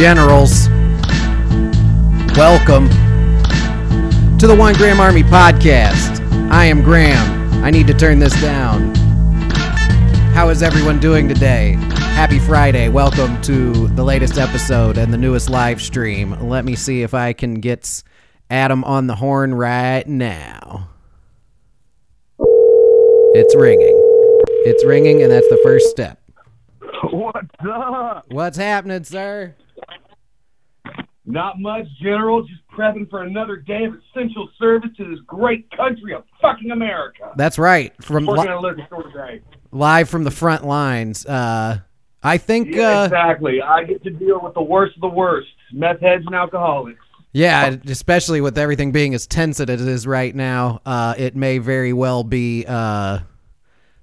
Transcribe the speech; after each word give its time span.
Generals, 0.00 0.70
welcome 2.34 2.88
to 4.38 4.46
the 4.46 4.56
One 4.58 4.72
Graham 4.72 4.98
Army 4.98 5.22
podcast. 5.22 6.26
I 6.50 6.64
am 6.64 6.82
Graham. 6.82 7.62
I 7.62 7.70
need 7.70 7.86
to 7.88 7.92
turn 7.92 8.18
this 8.18 8.32
down. 8.40 8.94
How 10.32 10.48
is 10.48 10.62
everyone 10.62 11.00
doing 11.00 11.28
today? 11.28 11.72
Happy 12.14 12.38
Friday. 12.38 12.88
Welcome 12.88 13.42
to 13.42 13.88
the 13.88 14.02
latest 14.02 14.38
episode 14.38 14.96
and 14.96 15.12
the 15.12 15.18
newest 15.18 15.50
live 15.50 15.82
stream. 15.82 16.48
Let 16.48 16.64
me 16.64 16.76
see 16.76 17.02
if 17.02 17.12
I 17.12 17.34
can 17.34 17.56
get 17.56 18.02
Adam 18.48 18.82
on 18.84 19.06
the 19.06 19.16
horn 19.16 19.52
right 19.52 20.06
now. 20.06 20.88
It's 22.38 23.54
ringing. 23.54 24.00
It's 24.64 24.82
ringing, 24.82 25.22
and 25.22 25.30
that's 25.30 25.48
the 25.50 25.60
first 25.62 25.90
step. 25.90 26.18
What's 27.10 27.54
up? 27.70 28.24
What's 28.30 28.56
happening, 28.56 29.04
sir? 29.04 29.56
Not 31.30 31.58
much, 31.60 31.86
General. 32.02 32.42
Just 32.42 32.60
prepping 32.76 33.08
for 33.10 33.22
another 33.22 33.56
day 33.56 33.84
of 33.84 33.94
essential 33.94 34.48
service 34.58 34.90
to 34.96 35.04
this 35.10 35.18
great 35.26 35.70
country 35.76 36.14
of 36.14 36.24
fucking 36.40 36.70
America. 36.70 37.32
That's 37.36 37.58
right. 37.58 37.92
From 38.02 38.26
li- 38.26 38.40
at 38.40 38.48
a 38.54 38.60
liquor 38.60 38.84
store 38.86 39.02
today. 39.04 39.40
live 39.72 40.08
from 40.08 40.24
the 40.24 40.30
front 40.30 40.64
lines. 40.66 41.24
Uh, 41.26 41.78
I 42.22 42.38
think, 42.38 42.74
Yeah, 42.74 43.00
uh, 43.00 43.04
exactly. 43.04 43.62
I 43.62 43.84
get 43.84 44.02
to 44.04 44.10
deal 44.10 44.40
with 44.42 44.54
the 44.54 44.62
worst 44.62 44.94
of 44.96 45.00
the 45.00 45.08
worst: 45.08 45.48
meth 45.72 46.00
heads 46.00 46.24
and 46.26 46.34
alcoholics. 46.34 47.00
yeah, 47.32 47.76
especially 47.86 48.40
with 48.40 48.58
everything 48.58 48.92
being 48.92 49.14
as 49.14 49.26
tense 49.26 49.58
as 49.60 49.68
it 49.70 49.80
is 49.80 50.06
right 50.06 50.34
now, 50.34 50.80
uh, 50.84 51.14
it 51.16 51.34
may 51.36 51.58
very 51.58 51.92
well 51.92 52.22
be, 52.24 52.64
uh, 52.68 53.20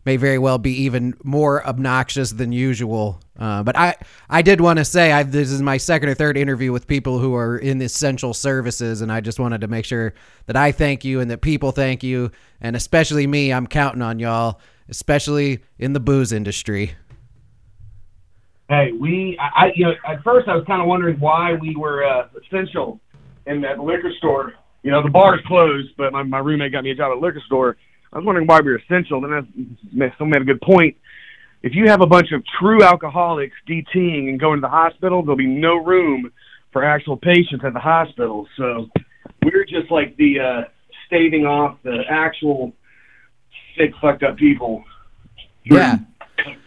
may 0.05 0.17
very 0.17 0.39
well 0.39 0.57
be 0.57 0.71
even 0.83 1.13
more 1.23 1.65
obnoxious 1.67 2.31
than 2.31 2.51
usual. 2.51 3.19
Uh, 3.37 3.61
but 3.61 3.77
I, 3.77 3.95
I 4.29 4.41
did 4.41 4.61
want 4.61 4.79
to 4.79 4.85
say, 4.85 5.11
I 5.11 5.23
this 5.23 5.51
is 5.51 5.61
my 5.61 5.77
second 5.77 6.09
or 6.09 6.15
third 6.15 6.37
interview 6.37 6.71
with 6.71 6.87
people 6.87 7.19
who 7.19 7.35
are 7.35 7.57
in 7.57 7.81
essential 7.81 8.33
services, 8.33 9.01
and 9.01 9.11
I 9.11 9.21
just 9.21 9.39
wanted 9.39 9.61
to 9.61 9.67
make 9.67 9.85
sure 9.85 10.13
that 10.47 10.55
I 10.55 10.71
thank 10.71 11.05
you 11.05 11.19
and 11.19 11.29
that 11.29 11.41
people 11.41 11.71
thank 11.71 12.03
you, 12.03 12.31
and 12.61 12.75
especially 12.75 13.27
me. 13.27 13.53
I'm 13.53 13.67
counting 13.67 14.01
on 14.01 14.19
y'all, 14.19 14.59
especially 14.89 15.59
in 15.77 15.93
the 15.93 15.99
booze 15.99 16.31
industry. 16.31 16.95
Hey, 18.69 18.91
we, 18.91 19.37
I, 19.39 19.71
you 19.75 19.85
know, 19.85 19.93
at 20.05 20.23
first 20.23 20.47
I 20.47 20.55
was 20.55 20.65
kind 20.65 20.81
of 20.81 20.87
wondering 20.87 21.19
why 21.19 21.53
we 21.53 21.75
were 21.75 22.03
uh, 22.03 22.27
essential 22.43 22.99
in 23.45 23.61
that 23.61 23.79
liquor 23.79 24.11
store. 24.17 24.53
You 24.83 24.91
know, 24.91 25.01
the 25.03 25.09
bar 25.09 25.35
is 25.35 25.45
closed, 25.45 25.89
but 25.97 26.11
my, 26.11 26.23
my 26.23 26.39
roommate 26.39 26.71
got 26.71 26.83
me 26.83 26.91
a 26.91 26.95
job 26.95 27.11
at 27.11 27.17
a 27.17 27.19
liquor 27.19 27.41
store. 27.45 27.77
I 28.11 28.17
was 28.17 28.25
wondering 28.25 28.47
why 28.47 28.59
we 28.61 28.71
were 28.71 28.77
essential. 28.77 29.21
Then 29.21 29.77
someone 30.17 30.31
made 30.31 30.41
a 30.41 30.45
good 30.45 30.61
point. 30.61 30.97
If 31.63 31.73
you 31.73 31.87
have 31.87 32.01
a 32.01 32.07
bunch 32.07 32.31
of 32.31 32.43
true 32.59 32.83
alcoholics 32.83 33.55
DTing 33.67 34.29
and 34.29 34.39
going 34.39 34.57
to 34.57 34.61
the 34.61 34.69
hospital, 34.69 35.23
there'll 35.23 35.35
be 35.35 35.47
no 35.47 35.75
room 35.75 36.31
for 36.71 36.83
actual 36.83 37.17
patients 37.17 37.63
at 37.65 37.73
the 37.73 37.79
hospital. 37.79 38.47
So 38.57 38.89
we're 39.43 39.65
just 39.65 39.89
like 39.89 40.15
the 40.17 40.39
uh, 40.39 40.61
staving 41.07 41.45
off 41.45 41.77
the 41.83 42.03
actual 42.09 42.73
sick, 43.77 43.91
fucked 44.01 44.23
up 44.23 44.37
people. 44.37 44.83
Yeah. 45.63 45.97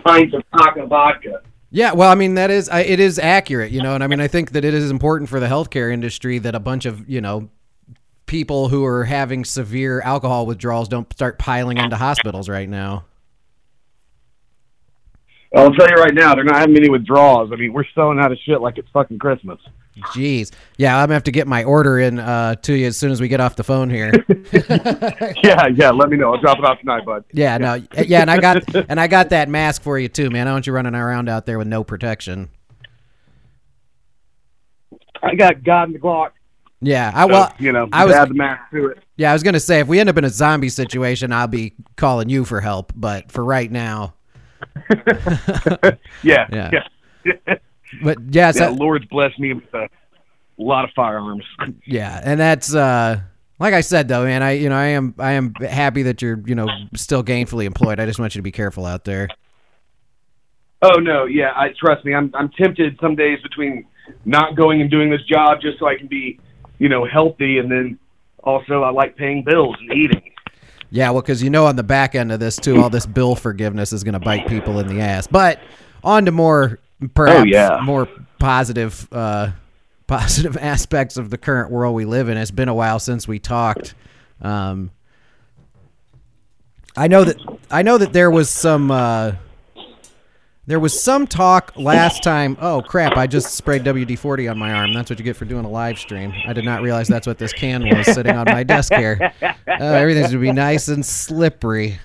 Pints 0.04 0.34
of 0.34 0.42
vodka 0.52 0.86
vodka. 0.86 1.42
Yeah, 1.70 1.92
well, 1.92 2.10
I 2.10 2.16
mean 2.16 2.34
that 2.34 2.50
is 2.50 2.68
I, 2.68 2.80
it 2.80 2.98
is 2.98 3.18
accurate, 3.18 3.70
you 3.70 3.82
know, 3.82 3.94
and 3.94 4.02
I 4.02 4.08
mean 4.08 4.20
I 4.20 4.26
think 4.26 4.50
that 4.52 4.64
it 4.64 4.74
is 4.74 4.90
important 4.90 5.30
for 5.30 5.38
the 5.38 5.46
healthcare 5.46 5.92
industry 5.92 6.38
that 6.40 6.54
a 6.54 6.60
bunch 6.60 6.84
of 6.84 7.08
you 7.08 7.20
know 7.20 7.48
people 8.26 8.68
who 8.68 8.84
are 8.84 9.04
having 9.04 9.44
severe 9.44 10.00
alcohol 10.02 10.46
withdrawals 10.46 10.88
don't 10.88 11.12
start 11.12 11.38
piling 11.38 11.78
into 11.78 11.96
hospitals 11.96 12.48
right 12.48 12.68
now. 12.68 13.04
I'll 15.54 15.72
tell 15.72 15.88
you 15.88 15.96
right 15.96 16.14
now, 16.14 16.34
they're 16.34 16.44
not 16.44 16.56
having 16.60 16.76
any 16.76 16.88
withdrawals. 16.88 17.50
I 17.52 17.56
mean, 17.56 17.72
we're 17.72 17.84
selling 17.94 18.20
out 18.20 18.30
of 18.30 18.38
shit 18.46 18.60
like 18.60 18.78
it's 18.78 18.88
fucking 18.92 19.18
Christmas. 19.18 19.58
Jeez, 20.14 20.52
yeah, 20.78 20.96
I'm 20.96 21.02
gonna 21.04 21.14
have 21.14 21.24
to 21.24 21.32
get 21.32 21.46
my 21.48 21.64
order 21.64 21.98
in 21.98 22.20
uh, 22.20 22.54
to 22.54 22.72
you 22.72 22.86
as 22.86 22.96
soon 22.96 23.10
as 23.10 23.20
we 23.20 23.26
get 23.28 23.40
off 23.40 23.56
the 23.56 23.64
phone 23.64 23.90
here. 23.90 24.12
yeah, 25.42 25.66
yeah. 25.74 25.90
Let 25.90 26.08
me 26.08 26.16
know. 26.16 26.32
I'll 26.32 26.40
drop 26.40 26.58
it 26.58 26.64
off 26.64 26.78
tonight, 26.78 27.04
bud. 27.04 27.24
Yeah, 27.32 27.58
no, 27.58 27.82
yeah, 27.98 28.20
and 28.20 28.30
I 28.30 28.38
got 28.38 28.74
and 28.88 29.00
I 29.00 29.08
got 29.08 29.30
that 29.30 29.48
mask 29.48 29.82
for 29.82 29.98
you 29.98 30.08
too, 30.08 30.30
man. 30.30 30.46
I 30.46 30.50
don't 30.50 30.54
want 30.54 30.66
you 30.68 30.72
running 30.72 30.94
around 30.94 31.28
out 31.28 31.44
there 31.44 31.58
with 31.58 31.66
no 31.66 31.82
protection. 31.84 32.48
I 35.22 35.34
got 35.34 35.62
God 35.64 35.88
in 35.88 35.92
the 35.92 35.98
Glock. 35.98 36.30
Yeah, 36.80 37.12
I 37.14 37.28
So, 37.28 37.52
you 37.58 37.72
know, 37.72 37.88
I 37.92 38.06
was 38.06 38.14
add 38.14 38.30
the 38.30 38.34
mask 38.34 38.70
to 38.70 38.86
it. 38.86 38.98
yeah, 39.16 39.30
I 39.30 39.32
was 39.34 39.42
gonna 39.42 39.60
say 39.60 39.80
if 39.80 39.88
we 39.88 40.00
end 40.00 40.08
up 40.08 40.16
in 40.16 40.24
a 40.24 40.30
zombie 40.30 40.70
situation, 40.70 41.32
I'll 41.32 41.46
be 41.46 41.74
calling 41.96 42.28
you 42.30 42.44
for 42.44 42.60
help, 42.60 42.92
but 42.94 43.30
for 43.30 43.44
right 43.44 43.70
now, 43.70 44.14
Yeah, 46.22 46.46
Yeah. 46.52 46.70
yeah. 47.24 47.32
but 48.02 48.18
yes, 48.30 48.58
yeah, 48.58 48.66
I- 48.66 48.70
Lord's 48.70 49.04
blessed 49.06 49.38
me 49.38 49.54
with 49.54 49.72
a 49.74 49.88
lot 50.58 50.84
of 50.84 50.90
firearms. 50.94 51.44
Yeah, 51.86 52.20
and 52.22 52.38
that's 52.38 52.74
uh 52.74 53.20
like 53.58 53.74
I 53.74 53.80
said 53.82 54.08
though, 54.08 54.24
man, 54.24 54.42
I 54.42 54.52
you 54.52 54.68
know, 54.68 54.76
I 54.76 54.86
am 54.86 55.14
I 55.18 55.32
am 55.32 55.54
happy 55.54 56.02
that 56.04 56.22
you're, 56.22 56.40
you 56.46 56.54
know, 56.54 56.66
still 56.94 57.22
gainfully 57.22 57.64
employed. 57.64 58.00
I 58.00 58.06
just 58.06 58.18
want 58.18 58.34
you 58.34 58.38
to 58.38 58.42
be 58.42 58.52
careful 58.52 58.86
out 58.86 59.04
there. 59.04 59.28
Oh 60.82 60.98
no, 60.98 61.26
yeah. 61.26 61.52
I 61.54 61.68
trust 61.78 62.04
me. 62.04 62.14
I'm 62.14 62.30
I'm 62.34 62.48
tempted 62.50 62.98
some 63.00 63.16
days 63.16 63.38
between 63.42 63.84
not 64.24 64.56
going 64.56 64.80
and 64.80 64.90
doing 64.90 65.10
this 65.10 65.22
job 65.24 65.60
just 65.60 65.78
so 65.78 65.86
I 65.86 65.96
can 65.96 66.06
be, 66.06 66.40
you 66.78 66.88
know, 66.88 67.04
healthy, 67.06 67.58
and 67.58 67.70
then 67.70 67.98
also 68.42 68.82
I 68.82 68.90
like 68.90 69.14
paying 69.16 69.44
bills 69.44 69.76
and 69.80 69.92
eating. 69.92 70.29
Yeah, 70.90 71.10
well 71.10 71.22
cuz 71.22 71.42
you 71.42 71.50
know 71.50 71.66
on 71.66 71.76
the 71.76 71.82
back 71.82 72.14
end 72.14 72.32
of 72.32 72.40
this 72.40 72.56
too, 72.56 72.80
all 72.80 72.90
this 72.90 73.06
bill 73.06 73.34
forgiveness 73.36 73.92
is 73.92 74.02
going 74.04 74.14
to 74.14 74.18
bite 74.20 74.46
people 74.48 74.78
in 74.80 74.88
the 74.88 75.00
ass. 75.00 75.26
But 75.26 75.60
on 76.02 76.24
to 76.26 76.32
more 76.32 76.78
perhaps 77.14 77.40
Oh, 77.40 77.44
yeah. 77.44 77.80
more 77.82 78.08
positive 78.38 79.06
uh 79.12 79.50
positive 80.06 80.56
aspects 80.60 81.16
of 81.16 81.30
the 81.30 81.38
current 81.38 81.70
world 81.70 81.94
we 81.94 82.04
live 82.04 82.28
in. 82.28 82.36
It's 82.36 82.50
been 82.50 82.68
a 82.68 82.74
while 82.74 82.98
since 82.98 83.28
we 83.28 83.38
talked. 83.38 83.94
Um 84.42 84.90
I 86.96 87.06
know 87.06 87.22
that 87.24 87.36
I 87.70 87.82
know 87.82 87.98
that 87.98 88.12
there 88.12 88.30
was 88.30 88.50
some 88.50 88.90
uh 88.90 89.32
There 90.70 90.78
was 90.78 91.02
some 91.02 91.26
talk 91.26 91.72
last 91.74 92.22
time. 92.22 92.56
Oh 92.60 92.80
crap! 92.80 93.16
I 93.16 93.26
just 93.26 93.56
sprayed 93.56 93.82
WD 93.82 94.16
forty 94.16 94.46
on 94.46 94.56
my 94.56 94.72
arm. 94.72 94.94
That's 94.94 95.10
what 95.10 95.18
you 95.18 95.24
get 95.24 95.34
for 95.34 95.44
doing 95.44 95.64
a 95.64 95.68
live 95.68 95.98
stream. 95.98 96.32
I 96.46 96.52
did 96.52 96.64
not 96.64 96.80
realize 96.80 97.08
that's 97.08 97.26
what 97.26 97.38
this 97.38 97.52
can 97.52 97.88
was 97.88 98.06
sitting 98.06 98.36
on 98.36 98.44
my 98.44 98.62
desk 98.62 98.94
here. 98.94 99.32
Uh, 99.66 99.84
everything's 99.84 100.28
gonna 100.28 100.40
be 100.40 100.52
nice 100.52 100.88
and 100.88 101.06
slippery. 101.06 101.98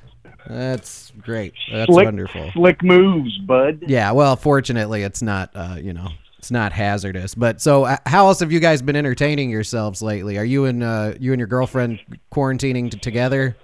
That's 0.48 1.12
great. 1.20 1.54
That's 1.70 1.92
slick, 1.92 2.06
wonderful. 2.06 2.50
Slick 2.54 2.82
moves, 2.82 3.38
bud. 3.40 3.84
Yeah. 3.86 4.12
Well, 4.12 4.36
fortunately, 4.38 5.02
it's 5.04 5.22
not. 5.22 5.50
Uh, 5.54 5.76
you 5.82 5.92
know, 5.92 6.08
it's 6.38 6.52
not 6.52 6.72
hazardous. 6.72 7.36
But 7.36 7.62
so, 7.62 7.84
uh, 7.84 7.98
how 8.06 8.28
else 8.28 8.40
have 8.40 8.52
you 8.52 8.60
guys 8.62 8.82
been 8.82 8.96
entertaining 8.96 9.50
yourselves 9.50 10.02
lately? 10.02 10.38
Are 10.38 10.46
you 10.46 10.66
and 10.66 10.84
uh, 10.84 11.14
you 11.20 11.34
and 11.34 11.40
your 11.40 11.48
girlfriend 11.48 12.00
quarantining 12.32 12.90
t- 12.90 12.98
together? 12.98 13.58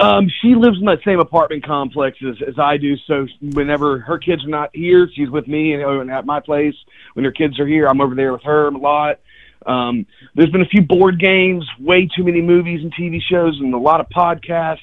Um, 0.00 0.30
she 0.40 0.54
lives 0.54 0.78
in 0.78 0.86
that 0.86 1.00
same 1.04 1.20
apartment 1.20 1.64
complex 1.64 2.18
as, 2.26 2.36
as 2.46 2.58
I 2.58 2.76
do. 2.76 2.96
So 3.06 3.26
whenever 3.40 3.98
her 4.00 4.18
kids 4.18 4.44
are 4.44 4.48
not 4.48 4.70
here, 4.74 5.08
she's 5.14 5.30
with 5.30 5.46
me 5.46 5.74
and, 5.74 6.10
at 6.10 6.26
my 6.26 6.40
place. 6.40 6.74
When 7.14 7.24
her 7.24 7.32
kids 7.32 7.58
are 7.60 7.66
here, 7.66 7.86
I'm 7.86 8.00
over 8.00 8.14
there 8.14 8.32
with 8.32 8.42
her 8.42 8.68
a 8.68 8.78
lot. 8.78 9.20
Um, 9.66 10.06
there's 10.34 10.50
been 10.50 10.62
a 10.62 10.66
few 10.66 10.82
board 10.82 11.18
games, 11.18 11.66
way 11.80 12.08
too 12.14 12.24
many 12.24 12.40
movies 12.40 12.82
and 12.82 12.94
TV 12.94 13.20
shows, 13.22 13.58
and 13.60 13.72
a 13.74 13.78
lot 13.78 14.00
of 14.00 14.08
podcasts. 14.08 14.78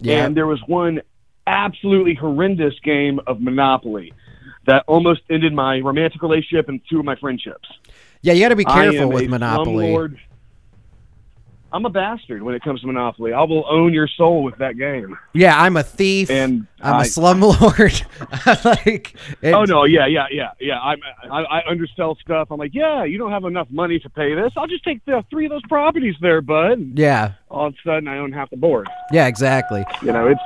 Yeah. 0.00 0.24
And 0.24 0.36
there 0.36 0.46
was 0.46 0.60
one 0.66 1.02
absolutely 1.46 2.14
horrendous 2.14 2.74
game 2.84 3.20
of 3.26 3.40
Monopoly 3.40 4.12
that 4.66 4.84
almost 4.86 5.22
ended 5.28 5.52
my 5.52 5.80
romantic 5.80 6.22
relationship 6.22 6.68
and 6.68 6.80
two 6.88 7.00
of 7.00 7.04
my 7.04 7.16
friendships. 7.16 7.68
Yeah, 8.22 8.34
you 8.34 8.40
got 8.40 8.50
to 8.50 8.56
be 8.56 8.64
careful 8.64 9.10
with 9.10 9.28
Monopoly. 9.28 9.86
slumlord. 9.86 10.18
I'm 11.72 11.86
a 11.86 11.90
bastard 11.90 12.42
when 12.42 12.54
it 12.54 12.62
comes 12.62 12.82
to 12.82 12.86
Monopoly. 12.86 13.32
I 13.32 13.42
will 13.44 13.64
own 13.68 13.94
your 13.94 14.06
soul 14.06 14.42
with 14.44 14.56
that 14.58 14.76
game. 14.76 15.16
Yeah, 15.32 15.58
I'm 15.60 15.76
a 15.78 15.82
thief. 15.82 16.30
And 16.30 16.66
I'm 16.82 16.94
a 16.94 16.98
I- 16.98 17.02
slumlord. 17.04 18.64
like, 18.64 19.14
it- 19.40 19.54
Oh 19.54 19.64
no, 19.64 19.84
yeah, 19.84 20.06
yeah, 20.06 20.26
yeah, 20.30 20.50
yeah. 20.60 20.78
I'm, 20.80 20.98
I, 21.30 21.42
I 21.44 21.62
undersell 21.70 22.16
stuff. 22.22 22.48
I'm 22.50 22.58
like, 22.58 22.74
yeah, 22.74 23.04
you 23.04 23.16
don't 23.16 23.30
have 23.32 23.44
enough 23.44 23.68
money 23.70 23.98
to 24.00 24.10
pay 24.10 24.34
this. 24.34 24.52
I'll 24.56 24.66
just 24.66 24.84
take 24.84 25.02
the 25.06 25.24
three 25.30 25.46
of 25.46 25.50
those 25.50 25.62
properties 25.68 26.14
there, 26.20 26.42
bud. 26.42 26.92
Yeah, 26.98 27.32
all 27.50 27.68
of 27.68 27.74
a 27.74 27.76
sudden, 27.88 28.06
I 28.06 28.18
own 28.18 28.32
half 28.32 28.50
the 28.50 28.56
board. 28.58 28.88
yeah, 29.10 29.26
exactly. 29.26 29.84
You 30.02 30.12
know, 30.12 30.26
it's 30.28 30.40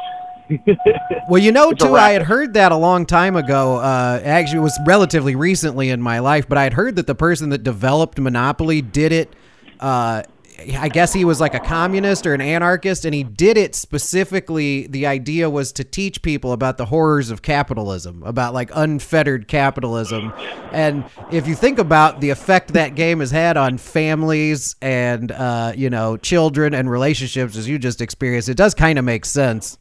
Well, 1.29 1.43
you 1.43 1.51
know, 1.51 1.73
too, 1.73 1.97
I 1.97 2.11
had 2.11 2.23
heard 2.23 2.55
that 2.55 2.71
a 2.71 2.77
long 2.77 3.05
time 3.05 3.35
ago. 3.35 3.77
Uh, 3.79 4.21
actually, 4.25 4.59
it 4.59 4.63
was 4.63 4.79
relatively 4.87 5.35
recently 5.35 5.91
in 5.91 6.01
my 6.01 6.21
life, 6.21 6.49
but 6.49 6.57
I 6.57 6.63
had 6.63 6.75
heard 6.75 6.95
that 6.97 7.09
the 7.09 7.17
person 7.17 7.51
that 7.51 7.65
developed 7.65 8.21
Monopoly 8.21 8.81
did 8.81 9.11
it 9.11 9.33
uh, 9.81 10.23
I 10.59 10.89
guess 10.89 11.13
he 11.13 11.25
was 11.25 11.41
like 11.41 11.55
a 11.55 11.61
communist 11.61 12.27
or 12.27 12.35
an 12.35 12.41
anarchist, 12.41 13.05
and 13.05 13.15
he 13.15 13.23
did 13.23 13.57
it 13.57 13.75
specifically. 13.75 14.87
The 14.87 15.07
idea 15.07 15.51
was 15.51 15.73
to 15.73 15.85
teach 15.85 16.23
people 16.23 16.53
about 16.53 16.79
the 16.79 16.87
horrors 16.87 17.31
of 17.31 17.43
capitalism, 17.43 18.23
about 18.23 18.55
like 18.55 18.71
unfettered 18.75 19.49
capitalism. 19.49 20.33
And 20.73 21.05
if 21.31 21.47
you 21.47 21.55
think 21.55 21.79
about 21.79 22.21
the 22.21 22.31
effect 22.31 22.73
that 22.73 22.95
game 22.95 23.21
has 23.21 23.31
had 23.31 23.57
on 23.57 23.79
families 23.79 24.77
and, 24.81 25.31
uh, 25.31 25.73
you 25.77 25.91
know, 25.91 26.17
children 26.17 26.75
and 26.75 26.91
relationships, 26.91 27.57
as 27.57 27.69
you 27.69 27.79
just 27.79 28.01
experienced, 28.01 28.49
it 28.49 28.57
does 28.57 28.75
kind 28.75 28.99
of 28.99 29.05
make 29.05 29.25
sense. 29.25 29.79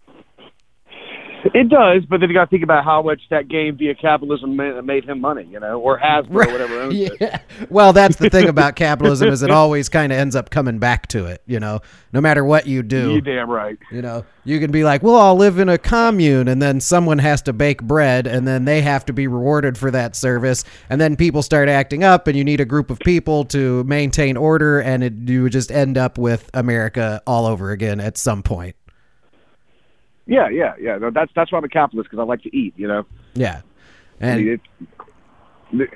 It 1.53 1.69
does, 1.69 2.03
but 2.09 2.19
then 2.19 2.29
you 2.29 2.35
got 2.35 2.45
to 2.45 2.49
think 2.49 2.63
about 2.63 2.83
how 2.83 3.01
much 3.03 3.21
that 3.29 3.47
game 3.47 3.77
via 3.77 3.93
capitalism 3.93 4.55
made, 4.55 5.05
him 5.05 5.21
money, 5.21 5.43
you 5.43 5.59
know, 5.59 5.79
or 5.79 5.99
Hasbro, 5.99 6.47
or 6.47 6.51
whatever 6.51 6.81
owns 6.81 6.95
it. 6.99 7.17
yeah. 7.21 7.39
Well, 7.69 7.93
that's 7.93 8.15
the 8.15 8.29
thing 8.29 8.49
about 8.49 8.75
capitalism 8.75 9.29
is 9.29 9.43
it 9.43 9.51
always 9.51 9.87
kind 9.87 10.11
of 10.11 10.17
ends 10.17 10.35
up 10.35 10.49
coming 10.49 10.79
back 10.79 11.07
to 11.09 11.25
it. 11.25 11.43
You 11.45 11.59
know, 11.59 11.81
no 12.13 12.21
matter 12.21 12.43
what 12.43 12.65
you 12.65 12.81
do. 12.81 13.13
You 13.13 13.21
damn 13.21 13.49
right. 13.49 13.77
You 13.91 14.01
know, 14.01 14.25
you 14.43 14.59
can 14.59 14.71
be 14.71 14.83
like, 14.83 15.03
"Well, 15.03 15.17
I'll 15.17 15.35
live 15.35 15.59
in 15.59 15.69
a 15.69 15.77
commune," 15.77 16.47
and 16.47 16.61
then 16.61 16.79
someone 16.79 17.19
has 17.19 17.41
to 17.43 17.53
bake 17.53 17.83
bread, 17.83 18.25
and 18.25 18.47
then 18.47 18.65
they 18.65 18.81
have 18.81 19.05
to 19.05 19.13
be 19.13 19.27
rewarded 19.27 19.77
for 19.77 19.91
that 19.91 20.15
service, 20.15 20.63
and 20.89 20.99
then 20.99 21.15
people 21.15 21.43
start 21.43 21.69
acting 21.69 22.03
up, 22.03 22.27
and 22.27 22.35
you 22.35 22.43
need 22.43 22.59
a 22.59 22.65
group 22.65 22.89
of 22.89 22.97
people 22.99 23.45
to 23.45 23.83
maintain 23.83 24.35
order, 24.35 24.79
and 24.79 25.03
it, 25.03 25.13
you 25.13 25.43
would 25.43 25.51
just 25.51 25.71
end 25.71 25.97
up 25.97 26.17
with 26.17 26.49
America 26.53 27.21
all 27.27 27.45
over 27.45 27.71
again 27.71 27.99
at 27.99 28.17
some 28.17 28.41
point. 28.41 28.75
Yeah, 30.27 30.49
yeah, 30.49 30.73
yeah. 30.79 30.97
No, 30.97 31.11
that's 31.11 31.31
that's 31.35 31.51
why 31.51 31.57
I'm 31.59 31.63
a 31.63 31.69
capitalist 31.69 32.09
because 32.09 32.21
I 32.21 32.25
like 32.25 32.41
to 32.43 32.55
eat. 32.55 32.73
You 32.77 32.87
know, 32.87 33.05
Yeah, 33.35 33.61
I 34.21 34.25
and 34.27 34.45
mean, 34.45 34.59
it, 35.71 35.89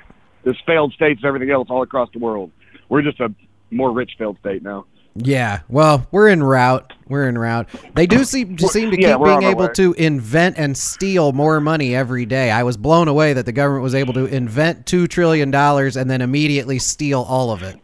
there's 0.44 0.60
failed 0.66 0.92
states 0.92 1.20
and 1.22 1.28
everything 1.28 1.50
else 1.50 1.68
all 1.70 1.82
across 1.82 2.10
the 2.12 2.18
world. 2.18 2.50
We're 2.88 3.02
just 3.02 3.20
a 3.20 3.32
more 3.70 3.92
rich 3.92 4.12
failed 4.18 4.38
state 4.40 4.62
now. 4.62 4.86
Yeah, 5.16 5.60
well, 5.68 6.06
we're 6.12 6.28
in 6.28 6.40
route. 6.42 6.92
We're 7.08 7.28
in 7.28 7.36
route. 7.36 7.68
They 7.96 8.06
do 8.06 8.22
seem 8.24 8.56
to 8.58 8.68
seem 8.68 8.92
to 8.92 9.00
Yeah, 9.00 9.16
keep 9.16 9.24
being 9.24 9.42
able 9.42 9.66
way. 9.66 9.72
to 9.74 9.92
invent 9.94 10.56
and 10.56 10.78
steal 10.78 11.32
more 11.32 11.60
money 11.60 11.96
every 11.96 12.26
day. 12.26 12.52
I 12.52 12.62
was 12.62 12.76
blown 12.76 13.08
away 13.08 13.32
that 13.32 13.44
the 13.44 13.52
government 13.52 13.82
was 13.82 13.96
able 13.96 14.14
to 14.14 14.26
invent 14.26 14.86
two 14.86 15.08
trillion 15.08 15.50
dollars 15.50 15.96
and 15.96 16.08
then 16.08 16.20
immediately 16.20 16.78
steal 16.78 17.22
all 17.22 17.50
of 17.50 17.64
it. 17.64 17.76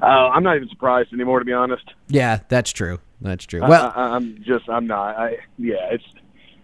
Uh, 0.02 0.06
I'm 0.06 0.44
not 0.44 0.56
even 0.56 0.70
surprised 0.70 1.12
anymore, 1.14 1.40
to 1.40 1.46
be 1.46 1.52
honest. 1.52 1.84
Yeah, 2.08 2.40
that's 2.48 2.72
true. 2.72 3.00
That's 3.22 3.46
true. 3.46 3.62
Well, 3.62 3.92
I, 3.94 4.16
I'm 4.16 4.38
just 4.44 4.70
I'm 4.70 4.88
not. 4.88 5.18
I 5.18 5.38
yeah, 5.58 5.76
it's 5.92 6.06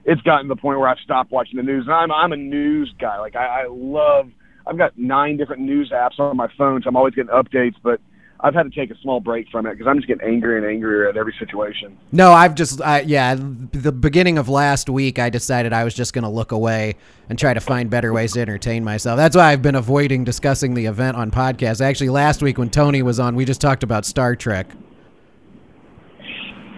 it's 0.06 0.22
gotten 0.22 0.48
to 0.48 0.56
the 0.56 0.62
point 0.62 0.80
where 0.80 0.88
I've 0.88 1.00
stopped 1.00 1.32
watching 1.32 1.58
the 1.58 1.64
news, 1.64 1.86
and 1.86 1.94
I'm 1.94 2.12
I'm 2.12 2.32
a 2.32 2.38
news 2.38 2.94
guy. 3.00 3.20
Like 3.20 3.36
I, 3.36 3.64
I 3.64 3.68
love. 3.70 4.32
I've 4.66 4.78
got 4.78 4.98
nine 4.98 5.38
different 5.38 5.64
news 5.64 5.92
apps 5.94 6.18
on 6.20 6.38
my 6.38 6.48
phone, 6.58 6.82
so 6.82 6.88
I'm 6.88 6.96
always 6.96 7.14
getting 7.14 7.32
updates. 7.32 7.76
But 7.84 8.00
I've 8.42 8.54
had 8.54 8.64
to 8.64 8.70
take 8.70 8.92
a 8.92 9.00
small 9.02 9.20
break 9.22 9.48
from 9.50 9.66
it 9.66 9.72
because 9.72 9.88
I'm 9.88 9.96
just 9.96 10.08
getting 10.08 10.28
angrier 10.28 10.58
and 10.58 10.66
angrier 10.66 11.08
at 11.08 11.16
every 11.18 11.34
situation. 11.40 11.98
no, 12.12 12.32
I've 12.34 12.54
just, 12.54 12.82
I, 12.82 13.00
yeah, 13.02 13.36
the 13.36 13.92
beginning 13.94 14.38
of 14.38 14.50
last 14.50 14.90
week, 14.90 15.18
I 15.20 15.30
decided 15.30 15.72
I 15.74 15.84
was 15.84 15.94
just 15.94 16.14
going 16.14 16.24
to 16.24 16.30
look 16.30 16.52
away 16.52 16.96
and 17.30 17.40
try 17.40 17.54
to 17.54 17.60
find 17.62 17.90
better 17.90 18.12
ways 18.14 18.34
to 18.34 18.42
entertain 18.42 18.84
myself. 18.84 19.18
That's 19.18 19.36
why 19.36 19.52
I've 19.52 19.62
been 19.62 19.76
avoiding 19.76 20.26
discussing 20.26 20.74
the 20.74 20.86
event 20.86 21.16
on 21.18 21.32
podcasts. 21.32 21.80
Actually, 21.82 22.10
last 22.10 22.42
week 22.44 22.58
when 22.58 22.70
Tony 22.70 23.02
was 23.02 23.20
on, 23.20 23.36
we 23.36 23.46
just 23.46 23.62
talked 23.62 23.84
about 23.84 24.06
Star 24.06 24.36
Trek. 24.36 24.68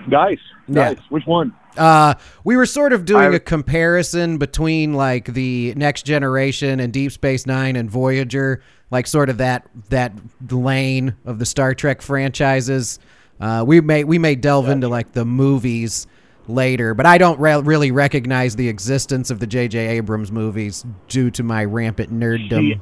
Nice, 0.07 0.37
Yeah. 0.67 0.89
nice. 0.93 0.99
Which 1.09 1.25
one? 1.25 1.53
Uh, 1.77 2.15
we 2.43 2.57
were 2.57 2.65
sort 2.65 2.93
of 2.93 3.05
doing 3.05 3.33
I- 3.33 3.35
a 3.35 3.39
comparison 3.39 4.37
between 4.37 4.93
like 4.93 5.25
the 5.33 5.73
Next 5.75 6.03
Generation 6.03 6.79
and 6.79 6.91
Deep 6.91 7.11
Space 7.11 7.45
Nine 7.45 7.75
and 7.75 7.89
Voyager, 7.89 8.61
like 8.91 9.07
sort 9.07 9.29
of 9.29 9.37
that 9.37 9.67
that 9.89 10.13
lane 10.51 11.15
of 11.25 11.39
the 11.39 11.45
Star 11.45 11.73
Trek 11.73 12.01
franchises. 12.01 12.99
Uh, 13.39 13.63
we 13.67 13.81
may 13.81 14.03
we 14.03 14.17
may 14.17 14.35
delve 14.35 14.67
into 14.69 14.87
like 14.87 15.11
the 15.13 15.23
movies 15.25 16.07
later, 16.47 16.93
but 16.93 17.05
I 17.05 17.17
don't 17.17 17.39
re- 17.39 17.61
really 17.61 17.91
recognize 17.91 18.55
the 18.55 18.69
existence 18.69 19.29
of 19.29 19.39
the 19.39 19.45
J.J. 19.47 19.97
Abrams 19.97 20.31
movies 20.31 20.85
due 21.09 21.29
to 21.31 21.43
my 21.43 21.63
rampant 21.65 22.11
nerddom. 22.11 22.81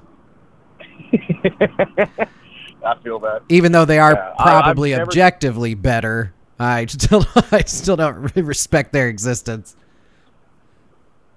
I 2.86 2.96
feel 3.04 3.20
that. 3.20 3.42
Even 3.50 3.72
though 3.72 3.86
they 3.86 4.00
are 4.00 4.14
Yeah, 4.14 4.34
I- 4.38 4.44
probably 4.44 4.92
never- 4.92 5.04
objectively 5.04 5.74
better, 5.74 6.34
I 6.60 6.86
still 6.90 7.26
I 7.52 7.64
still 7.64 7.96
don't 7.96 8.16
really 8.16 8.42
respect 8.42 8.94
their 8.94 9.08
existence. 9.08 9.76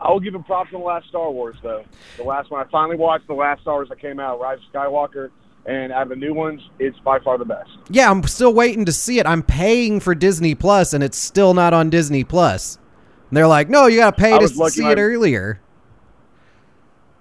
I 0.00 0.10
will 0.12 0.20
give 0.20 0.34
him 0.34 0.44
props 0.44 0.70
on 0.72 0.80
the 0.80 0.86
last 0.86 1.08
Star 1.08 1.30
Wars, 1.30 1.56
though. 1.62 1.84
The 2.16 2.22
last 2.22 2.50
one 2.52 2.64
I 2.64 2.70
finally 2.70 2.96
watched, 2.96 3.26
the 3.26 3.34
last 3.34 3.62
Star 3.62 3.74
Wars 3.74 3.88
that 3.88 4.00
came 4.00 4.20
out, 4.20 4.38
Rise 4.40 4.58
of 4.58 4.72
Skywalker, 4.72 5.30
and 5.66 5.92
out 5.92 6.02
of 6.02 6.08
the 6.10 6.16
new 6.16 6.32
ones, 6.34 6.60
it's 6.78 6.96
by 7.00 7.18
far 7.18 7.36
the 7.36 7.44
best. 7.44 7.70
Yeah, 7.90 8.08
I'm 8.08 8.22
still 8.22 8.54
waiting 8.54 8.84
to 8.84 8.92
see 8.92 9.18
it. 9.18 9.26
I'm 9.26 9.42
paying 9.42 9.98
for 9.98 10.14
Disney 10.14 10.54
Plus, 10.54 10.92
and 10.92 11.02
it's 11.02 11.18
still 11.20 11.52
not 11.52 11.74
on 11.74 11.90
Disney 11.90 12.22
Plus. 12.22 12.78
And 13.28 13.36
they're 13.36 13.48
like, 13.48 13.68
"No, 13.68 13.86
you 13.86 13.98
got 13.98 14.16
to 14.16 14.22
pay 14.22 14.38
to 14.38 14.48
see 14.70 14.82
my- 14.82 14.92
it 14.92 14.98
earlier." 14.98 15.60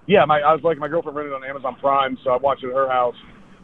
Yeah, 0.06 0.24
my 0.24 0.40
I 0.40 0.54
was 0.54 0.62
like 0.62 0.78
my 0.78 0.88
girlfriend 0.88 1.16
rented 1.16 1.32
it 1.32 1.36
on 1.36 1.44
Amazon 1.44 1.74
Prime, 1.80 2.16
so 2.24 2.30
I 2.30 2.36
watched 2.36 2.62
it 2.64 2.68
at 2.68 2.74
her 2.74 2.88
house 2.88 3.16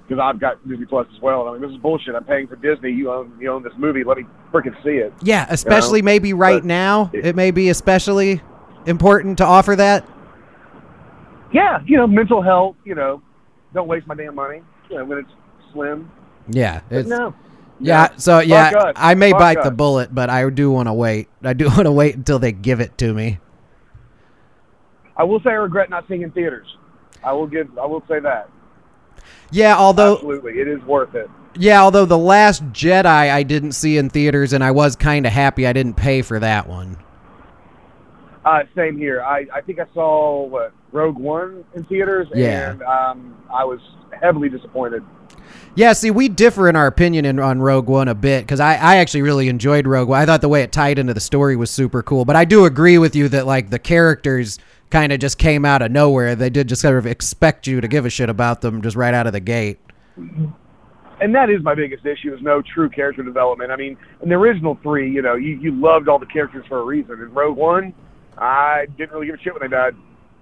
because 0.06 0.20
I've 0.22 0.38
got 0.40 0.66
Disney 0.68 0.86
Plus 0.86 1.06
as 1.14 1.20
well. 1.22 1.42
I'm 1.46 1.52
like, 1.54 1.60
this 1.62 1.70
is 1.70 1.82
bullshit. 1.82 2.14
I'm 2.14 2.24
paying 2.24 2.46
for 2.46 2.56
Disney. 2.56 2.90
You 2.90 3.10
own 3.12 3.36
you 3.40 3.50
own 3.50 3.62
this 3.62 3.72
movie. 3.78 4.04
Let 4.04 4.18
me 4.18 4.24
freaking 4.52 4.74
see 4.84 4.96
it. 4.98 5.12
Yeah, 5.22 5.46
especially 5.48 6.02
maybe 6.02 6.32
right 6.32 6.62
but 6.62 6.66
now. 6.66 7.10
it- 7.12 7.24
It 7.26 7.36
may 7.36 7.50
be 7.50 7.68
especially 7.70 8.42
important 8.86 9.38
to 9.38 9.44
offer 9.44 9.74
that. 9.76 10.06
Yeah, 11.52 11.78
you 11.86 11.96
know, 11.96 12.06
mental 12.06 12.42
health. 12.42 12.76
You 12.84 12.94
know, 12.94 13.22
don't 13.72 13.88
waste 13.88 14.06
my 14.06 14.14
damn 14.14 14.34
money. 14.34 14.60
You 14.90 14.98
know, 14.98 15.04
when 15.04 15.18
it's 15.18 15.30
slim. 15.72 16.10
Yeah, 16.48 16.80
it's 16.90 17.08
no. 17.08 17.34
yeah. 17.80 18.08
So 18.16 18.40
yeah. 18.40 18.92
I 18.96 19.14
may 19.14 19.32
bite 19.32 19.62
the 19.62 19.70
bullet, 19.70 20.14
but 20.14 20.28
I 20.30 20.48
do 20.50 20.70
want 20.70 20.88
to 20.88 20.92
wait. 20.92 21.28
I 21.42 21.52
do 21.54 21.66
want 21.68 21.84
to 21.84 21.92
wait 21.92 22.14
until 22.16 22.38
they 22.38 22.52
give 22.52 22.80
it 22.80 22.98
to 22.98 23.14
me. 23.14 23.38
I 25.16 25.22
will 25.24 25.40
say 25.40 25.50
I 25.50 25.54
regret 25.54 25.90
not 25.90 26.04
seeing 26.08 26.22
in 26.22 26.32
theaters. 26.32 26.66
I 27.22 27.32
will 27.32 27.46
give. 27.46 27.78
I 27.78 27.86
will 27.86 28.02
say 28.08 28.18
that. 28.20 28.50
Yeah, 29.50 29.76
although 29.76 30.14
Absolutely, 30.14 30.58
it 30.60 30.68
is 30.68 30.82
worth 30.82 31.14
it. 31.14 31.28
yeah, 31.56 31.80
although 31.82 32.04
the 32.04 32.18
Last 32.18 32.64
Jedi 32.72 33.04
I 33.06 33.42
didn't 33.42 33.72
see 33.72 33.96
in 33.98 34.10
theaters, 34.10 34.52
and 34.52 34.64
I 34.64 34.70
was 34.72 34.96
kind 34.96 35.26
of 35.26 35.32
happy 35.32 35.66
I 35.66 35.72
didn't 35.72 35.94
pay 35.94 36.22
for 36.22 36.38
that 36.40 36.66
one. 36.68 36.96
Uh, 38.44 38.62
same 38.76 38.98
here. 38.98 39.22
I, 39.22 39.46
I 39.54 39.60
think 39.62 39.78
I 39.80 39.86
saw 39.94 40.44
what 40.46 40.72
Rogue 40.92 41.18
One 41.18 41.64
in 41.74 41.84
theaters, 41.84 42.28
Yeah. 42.34 42.72
and 42.72 42.82
um, 42.82 43.36
I 43.52 43.64
was 43.64 43.80
heavily 44.20 44.48
disappointed. 44.50 45.02
Yeah, 45.76 45.92
see, 45.94 46.10
we 46.10 46.28
differ 46.28 46.68
in 46.68 46.76
our 46.76 46.86
opinion 46.86 47.24
in, 47.24 47.38
on 47.40 47.60
Rogue 47.60 47.88
One 47.88 48.06
a 48.08 48.14
bit 48.14 48.42
because 48.44 48.60
I, 48.60 48.74
I 48.74 48.96
actually 48.96 49.22
really 49.22 49.48
enjoyed 49.48 49.86
Rogue 49.86 50.08
One. 50.08 50.20
I 50.20 50.26
thought 50.26 50.40
the 50.42 50.48
way 50.48 50.62
it 50.62 50.72
tied 50.72 50.98
into 50.98 51.14
the 51.14 51.20
story 51.20 51.56
was 51.56 51.70
super 51.70 52.02
cool. 52.02 52.24
But 52.24 52.36
I 52.36 52.44
do 52.44 52.64
agree 52.66 52.98
with 52.98 53.16
you 53.16 53.28
that 53.30 53.46
like 53.46 53.70
the 53.70 53.78
characters 53.78 54.58
kind 54.94 55.12
of 55.12 55.18
just 55.18 55.38
came 55.38 55.64
out 55.64 55.82
of 55.82 55.90
nowhere. 55.90 56.36
They 56.36 56.50
did 56.50 56.68
just 56.68 56.80
sort 56.80 56.96
of 56.96 57.04
expect 57.04 57.66
you 57.66 57.80
to 57.80 57.88
give 57.88 58.06
a 58.06 58.10
shit 58.10 58.28
about 58.28 58.60
them 58.60 58.80
just 58.80 58.94
right 58.94 59.12
out 59.12 59.26
of 59.26 59.32
the 59.32 59.40
gate. 59.40 59.80
and 60.16 61.34
that 61.34 61.50
is 61.50 61.64
my 61.64 61.74
biggest 61.74 62.06
issue 62.06 62.32
is 62.32 62.40
no 62.40 62.62
true 62.62 62.88
character 62.88 63.24
development. 63.24 63.72
I 63.72 63.76
mean, 63.76 63.96
in 64.22 64.28
the 64.28 64.36
original 64.36 64.78
three, 64.84 65.10
you 65.10 65.20
know, 65.20 65.34
you, 65.34 65.56
you 65.56 65.72
loved 65.72 66.08
all 66.08 66.20
the 66.20 66.26
characters 66.26 66.64
for 66.68 66.78
a 66.78 66.84
reason. 66.84 67.14
In 67.14 67.34
Rogue 67.34 67.56
One, 67.56 67.92
I 68.38 68.86
didn't 68.96 69.10
really 69.12 69.26
give 69.26 69.34
a 69.34 69.38
shit 69.42 69.52
when 69.52 69.68
they 69.68 69.76
died. 69.76 69.96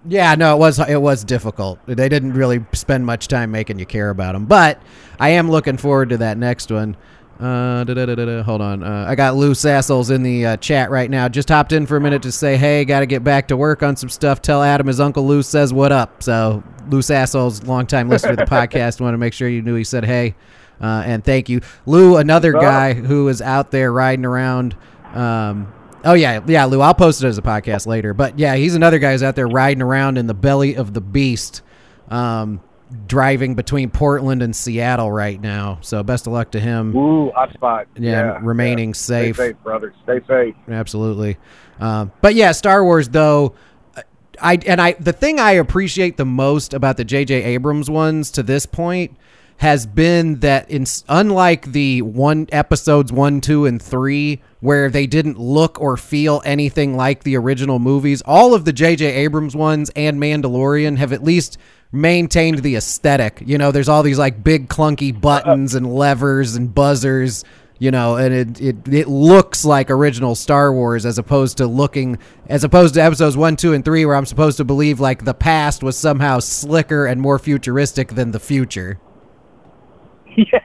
Yeah, 0.04 0.34
no, 0.34 0.54
it 0.56 0.58
was 0.58 0.78
it 0.80 1.00
was 1.00 1.24
difficult. 1.24 1.78
They 1.86 2.08
didn't 2.10 2.34
really 2.34 2.62
spend 2.72 3.06
much 3.06 3.28
time 3.28 3.52
making 3.52 3.78
you 3.78 3.86
care 3.86 4.10
about 4.10 4.32
them. 4.32 4.44
But 4.44 4.82
I 5.18 5.30
am 5.30 5.48
looking 5.50 5.78
forward 5.78 6.10
to 6.10 6.18
that 6.18 6.36
next 6.36 6.70
one. 6.70 6.96
Uh, 7.40 8.42
hold 8.44 8.60
on. 8.60 8.82
Uh, 8.82 9.04
I 9.08 9.14
got 9.14 9.34
Lou 9.34 9.52
Sassels 9.52 10.10
in 10.14 10.22
the 10.22 10.46
uh, 10.46 10.56
chat 10.58 10.90
right 10.90 11.10
now. 11.10 11.28
Just 11.28 11.48
hopped 11.48 11.72
in 11.72 11.86
for 11.86 11.96
a 11.96 12.00
minute 12.00 12.22
to 12.22 12.32
say, 12.32 12.56
hey, 12.56 12.84
got 12.84 13.00
to 13.00 13.06
get 13.06 13.24
back 13.24 13.48
to 13.48 13.56
work 13.56 13.82
on 13.82 13.96
some 13.96 14.08
stuff. 14.08 14.40
Tell 14.40 14.62
Adam 14.62 14.86
his 14.86 15.00
Uncle 15.00 15.26
Lou 15.26 15.42
says 15.42 15.72
what 15.72 15.90
up. 15.90 16.22
So 16.22 16.62
Lou 16.88 17.00
Sassels, 17.00 17.66
longtime 17.66 18.08
listener 18.08 18.36
to 18.36 18.36
the 18.36 18.44
podcast, 18.50 19.00
want 19.00 19.14
to 19.14 19.18
make 19.18 19.32
sure 19.32 19.48
you 19.48 19.62
knew 19.62 19.74
he 19.74 19.84
said 19.84 20.04
hey. 20.04 20.34
Uh, 20.80 21.02
and 21.06 21.24
thank 21.24 21.48
you. 21.48 21.60
Lou, 21.86 22.16
another 22.16 22.52
guy 22.52 22.92
who 22.94 23.28
is 23.28 23.40
out 23.40 23.70
there 23.70 23.92
riding 23.92 24.24
around. 24.24 24.76
Um, 25.14 25.72
oh, 26.04 26.14
yeah. 26.14 26.40
Yeah, 26.46 26.64
Lou, 26.64 26.80
I'll 26.80 26.94
post 26.94 27.22
it 27.22 27.26
as 27.28 27.38
a 27.38 27.42
podcast 27.42 27.86
later. 27.86 28.14
But 28.14 28.38
yeah, 28.38 28.56
he's 28.56 28.74
another 28.74 28.98
guy 28.98 29.12
who's 29.12 29.22
out 29.22 29.36
there 29.36 29.46
riding 29.46 29.82
around 29.82 30.18
in 30.18 30.26
the 30.26 30.34
belly 30.34 30.74
of 30.74 30.92
the 30.92 31.00
beast, 31.00 31.62
um, 32.08 32.60
driving 33.06 33.54
between 33.54 33.90
Portland 33.90 34.42
and 34.42 34.54
Seattle 34.54 35.10
right 35.10 35.40
now. 35.40 35.78
So 35.80 36.02
best 36.02 36.26
of 36.26 36.32
luck 36.32 36.52
to 36.52 36.60
him. 36.60 36.94
Ooh, 36.96 37.30
hot 37.32 37.52
spot. 37.52 37.86
Yeah, 37.96 38.38
remaining 38.42 38.90
yeah. 38.90 38.94
safe. 38.94 39.36
Stay 39.36 39.48
safe, 39.48 39.56
brother. 39.62 39.94
Stay 40.04 40.20
safe. 40.26 40.54
Absolutely. 40.68 41.38
Um, 41.80 42.12
but 42.20 42.34
yeah, 42.34 42.52
Star 42.52 42.84
Wars 42.84 43.08
though. 43.08 43.54
I 44.40 44.58
and 44.66 44.80
I 44.80 44.92
the 44.92 45.12
thing 45.12 45.38
I 45.38 45.52
appreciate 45.52 46.16
the 46.16 46.24
most 46.24 46.72
about 46.74 46.96
the 46.96 47.04
J.J. 47.04 47.42
Abrams 47.42 47.90
ones 47.90 48.30
to 48.32 48.42
this 48.42 48.66
point 48.66 49.16
has 49.58 49.86
been 49.86 50.40
that 50.40 50.70
in 50.70 50.84
unlike 51.08 51.72
the 51.72 52.02
one 52.02 52.48
episodes 52.52 53.12
1, 53.12 53.40
2 53.40 53.66
and 53.66 53.80
3 53.80 54.40
where 54.60 54.90
they 54.90 55.06
didn't 55.06 55.38
look 55.38 55.80
or 55.80 55.96
feel 55.96 56.42
anything 56.44 56.96
like 56.96 57.24
the 57.24 57.36
original 57.36 57.78
movies, 57.78 58.22
all 58.22 58.54
of 58.54 58.64
the 58.64 58.72
JJ 58.72 59.00
Abrams 59.00 59.56
ones 59.56 59.90
and 59.96 60.20
Mandalorian 60.20 60.96
have 60.98 61.12
at 61.12 61.22
least 61.22 61.58
maintained 61.90 62.60
the 62.60 62.76
aesthetic. 62.76 63.42
You 63.44 63.58
know, 63.58 63.70
there's 63.70 63.88
all 63.88 64.02
these 64.02 64.18
like 64.18 64.42
big 64.42 64.68
clunky 64.68 65.18
buttons 65.18 65.74
and 65.74 65.92
levers 65.94 66.56
and 66.56 66.74
buzzers 66.74 67.44
you 67.82 67.90
know, 67.90 68.14
and 68.14 68.32
it, 68.32 68.60
it 68.60 68.94
it 68.94 69.08
looks 69.08 69.64
like 69.64 69.90
original 69.90 70.36
Star 70.36 70.72
Wars 70.72 71.04
as 71.04 71.18
opposed 71.18 71.56
to 71.56 71.66
looking 71.66 72.16
as 72.46 72.62
opposed 72.62 72.94
to 72.94 73.02
episodes 73.02 73.36
one, 73.36 73.56
two, 73.56 73.72
and 73.72 73.84
three, 73.84 74.06
where 74.06 74.14
I'm 74.14 74.24
supposed 74.24 74.58
to 74.58 74.64
believe 74.64 75.00
like 75.00 75.24
the 75.24 75.34
past 75.34 75.82
was 75.82 75.96
somehow 75.96 76.38
slicker 76.38 77.06
and 77.06 77.20
more 77.20 77.40
futuristic 77.40 78.10
than 78.10 78.30
the 78.30 78.38
future. 78.38 79.00
Yeah, 80.52 80.60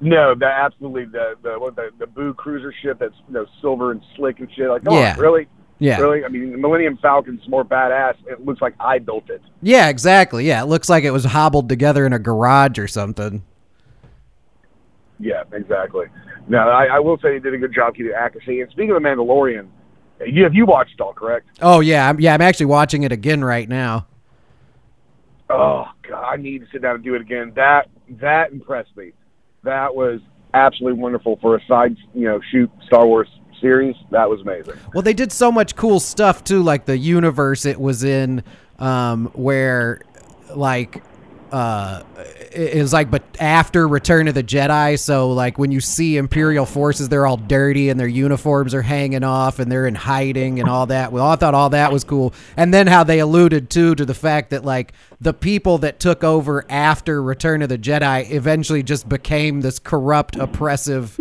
no, 0.00 0.34
that 0.34 0.52
absolutely 0.64 1.04
the 1.04 1.34
the 1.42 1.58
what, 1.58 1.76
the, 1.76 1.90
the 1.98 2.06
Boo 2.06 2.34
cruiser 2.34 2.72
ship 2.82 2.98
that's 2.98 3.14
you 3.28 3.34
know 3.34 3.46
silver 3.60 3.92
and 3.92 4.02
slick 4.16 4.40
and 4.40 4.48
shit. 4.52 4.68
Like, 4.68 4.84
come 4.84 4.94
Yeah. 4.94 5.12
on, 5.14 5.18
really? 5.20 5.46
Yeah. 5.78 5.98
Really? 6.00 6.24
I 6.24 6.28
mean, 6.28 6.52
the 6.52 6.58
Millennium 6.58 6.96
Falcon's 7.02 7.46
more 7.48 7.64
badass. 7.64 8.14
It 8.26 8.44
looks 8.44 8.60
like 8.62 8.74
I 8.78 8.98
built 8.98 9.30
it. 9.30 9.42
Yeah, 9.62 9.88
exactly. 9.88 10.46
Yeah, 10.46 10.62
it 10.62 10.66
looks 10.66 10.88
like 10.88 11.02
it 11.04 11.10
was 11.10 11.24
hobbled 11.24 11.68
together 11.68 12.06
in 12.06 12.12
a 12.12 12.18
garage 12.20 12.78
or 12.78 12.86
something. 12.86 13.42
Yeah, 15.18 15.42
exactly. 15.52 16.06
Now, 16.48 16.68
I, 16.68 16.86
I 16.86 16.98
will 16.98 17.18
say 17.18 17.34
he 17.34 17.40
did 17.40 17.54
a 17.54 17.58
good 17.58 17.72
job 17.74 17.94
keeping 17.94 18.12
accuracy. 18.12 18.60
And 18.60 18.70
speaking 18.70 18.90
of 18.90 19.02
the 19.02 19.08
Mandalorian, 19.08 19.68
you 20.26 20.42
have 20.44 20.54
you 20.54 20.66
watched 20.66 20.94
it 20.94 21.00
all, 21.00 21.12
correct? 21.12 21.46
Oh 21.60 21.80
yeah, 21.80 22.08
I'm, 22.08 22.20
yeah. 22.20 22.34
I'm 22.34 22.40
actually 22.40 22.66
watching 22.66 23.02
it 23.02 23.12
again 23.12 23.44
right 23.44 23.68
now. 23.68 24.06
Oh 25.50 25.86
God, 26.08 26.22
I 26.32 26.36
need 26.36 26.60
to 26.60 26.66
sit 26.72 26.82
down 26.82 26.96
and 26.96 27.04
do 27.04 27.14
it 27.14 27.20
again. 27.20 27.52
That 27.56 27.88
that 28.20 28.52
impressed 28.52 28.96
me. 28.96 29.12
That 29.64 29.94
was 29.94 30.20
absolutely 30.54 31.00
wonderful 31.00 31.38
for 31.40 31.56
a 31.56 31.64
side, 31.66 31.96
you 32.14 32.24
know, 32.24 32.40
shoot 32.50 32.70
Star 32.86 33.06
Wars 33.06 33.28
series. 33.60 33.96
That 34.10 34.28
was 34.28 34.40
amazing. 34.40 34.74
Well, 34.92 35.02
they 35.02 35.14
did 35.14 35.32
so 35.32 35.50
much 35.52 35.76
cool 35.76 36.00
stuff 36.00 36.44
too, 36.44 36.62
like 36.62 36.84
the 36.84 36.98
universe 36.98 37.64
it 37.64 37.80
was 37.80 38.04
in, 38.04 38.42
um, 38.78 39.26
where 39.34 40.02
like 40.54 41.02
uh 41.52 42.02
it 42.50 42.80
was 42.80 42.92
like 42.92 43.10
but 43.10 43.22
after 43.38 43.86
return 43.86 44.26
of 44.26 44.34
the 44.34 44.42
jedi 44.42 44.98
so 44.98 45.30
like 45.30 45.58
when 45.58 45.70
you 45.70 45.80
see 45.80 46.16
imperial 46.16 46.64
forces 46.64 47.08
they're 47.08 47.26
all 47.26 47.36
dirty 47.36 47.90
and 47.90 48.00
their 48.00 48.08
uniforms 48.08 48.74
are 48.74 48.82
hanging 48.82 49.22
off 49.22 49.58
and 49.58 49.70
they're 49.70 49.86
in 49.86 49.94
hiding 49.94 50.60
and 50.60 50.68
all 50.68 50.86
that. 50.86 51.12
Well 51.12 51.26
i 51.26 51.36
thought 51.36 51.54
all 51.54 51.70
that 51.70 51.92
was 51.92 52.04
cool. 52.04 52.32
And 52.56 52.72
then 52.72 52.86
how 52.86 53.04
they 53.04 53.18
alluded 53.18 53.68
too 53.70 53.94
to 53.94 54.04
the 54.04 54.14
fact 54.14 54.50
that 54.50 54.64
like 54.64 54.92
the 55.20 55.34
people 55.34 55.78
that 55.78 56.00
took 56.00 56.24
over 56.24 56.64
after 56.70 57.22
return 57.22 57.62
of 57.62 57.68
the 57.68 57.78
jedi 57.78 58.30
eventually 58.30 58.82
just 58.82 59.08
became 59.08 59.60
this 59.60 59.78
corrupt 59.78 60.36
oppressive 60.36 61.18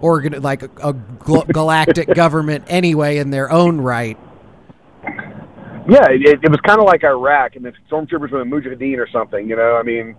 organ 0.00 0.40
like 0.42 0.62
a, 0.62 0.70
a 0.82 0.92
galactic 0.92 2.14
government 2.14 2.64
anyway 2.68 3.18
in 3.18 3.30
their 3.30 3.50
own 3.50 3.80
right 3.80 4.18
Yeah, 5.92 6.06
it, 6.10 6.40
it 6.42 6.50
was 6.50 6.60
kind 6.66 6.80
of 6.80 6.86
like 6.86 7.04
Iraq, 7.04 7.56
and 7.56 7.64
the 7.64 7.72
stormtroopers 7.90 8.30
were 8.30 8.38
the 8.38 8.44
Mujahideen 8.44 8.98
or 8.98 9.08
something. 9.12 9.48
You 9.48 9.56
know, 9.56 9.76
I 9.76 9.82
mean, 9.82 10.16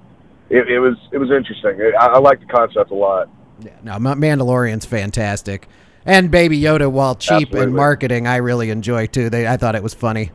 it, 0.50 0.70
it 0.70 0.80
was 0.80 0.96
it 1.12 1.18
was 1.18 1.32
interesting. 1.32 1.80
It, 1.80 1.96
I, 2.00 2.08
I 2.08 2.20
like 2.20 2.40
the 2.40 2.46
concept 2.46 2.92
a 2.92 2.96
lot. 2.96 3.30
Yeah, 3.60 3.72
no, 3.84 3.94
Mandalorian's 3.94 4.86
fantastic, 4.86 5.68
and 6.06 6.30
Baby 6.30 6.60
Yoda, 6.60 6.92
while 6.92 7.16
cheap 7.16 7.32
Absolutely. 7.50 7.62
in 7.62 7.74
marketing, 7.76 8.28
I 8.28 8.38
really 8.38 8.70
enjoy 8.70 9.08
too. 9.08 9.30
They, 9.30 9.48
I 9.48 9.58
thought 9.58 9.76
it 9.76 9.84
was 9.84 9.94
funny. 9.94 10.32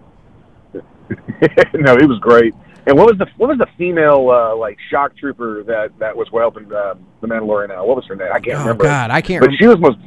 no, 0.75 1.95
it 1.95 2.09
was 2.09 2.19
great. 2.21 2.55
And 2.87 2.97
what 2.97 3.07
was 3.07 3.19
the 3.19 3.27
what 3.37 3.49
was 3.49 3.59
the 3.59 3.67
female 3.77 4.31
uh, 4.31 4.57
like 4.57 4.79
shock 4.91 5.17
trooper 5.17 5.63
that 5.65 5.91
that 5.99 6.17
was 6.17 6.27
helping 6.33 6.73
uh, 6.73 6.95
the 7.21 7.27
Mandalorian 7.27 7.71
out? 7.71 7.87
What 7.87 7.97
was 7.97 8.07
her 8.07 8.17
name? 8.17 8.29
I 8.33 8.41
can't 8.41 8.57
Oh 8.57 8.61
remember. 8.61 8.85
God, 8.85 9.11
I 9.11 9.21
can't. 9.21 9.41
but 9.41 9.49
Rem- 9.49 9.57
she 9.61 9.67
was 9.67 9.79
most 9.79 9.99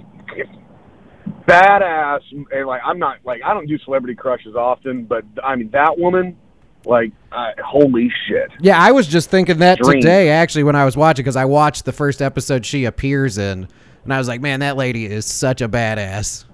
badass. 1.48 2.21
And 2.31 2.67
like, 2.67 2.81
I'm 2.86 3.00
not 3.00 3.17
like 3.24 3.41
I 3.43 3.53
don't 3.53 3.67
do 3.67 3.77
celebrity 3.79 4.15
crushes 4.15 4.55
often, 4.55 5.05
but 5.05 5.24
I 5.43 5.55
mean 5.55 5.69
that 5.71 5.98
woman, 5.98 6.38
like, 6.86 7.12
uh, 7.31 7.51
holy 7.65 8.12
shit. 8.27 8.51
yeah, 8.60 8.79
I 8.79 8.91
was 8.91 9.07
just 9.07 9.29
thinking 9.29 9.60
that 9.60 9.79
Dream. 9.79 10.01
today 10.01 10.29
actually 10.29 10.63
when 10.63 10.75
I 10.75 10.86
was 10.86 10.98
watching 10.98 11.24
because 11.24 11.36
I 11.36 11.45
watched 11.45 11.86
the 11.86 11.93
first 11.93 12.21
episode 12.21 12.65
she 12.65 12.86
appears 12.86 13.38
in, 13.38 13.67
and 14.03 14.13
I 14.13 14.17
was 14.17 14.27
like, 14.27 14.41
man, 14.41 14.62
that 14.62 14.77
lady 14.77 15.05
is 15.05 15.25
such 15.25 15.62
a 15.62 15.69
badass. 15.69 16.45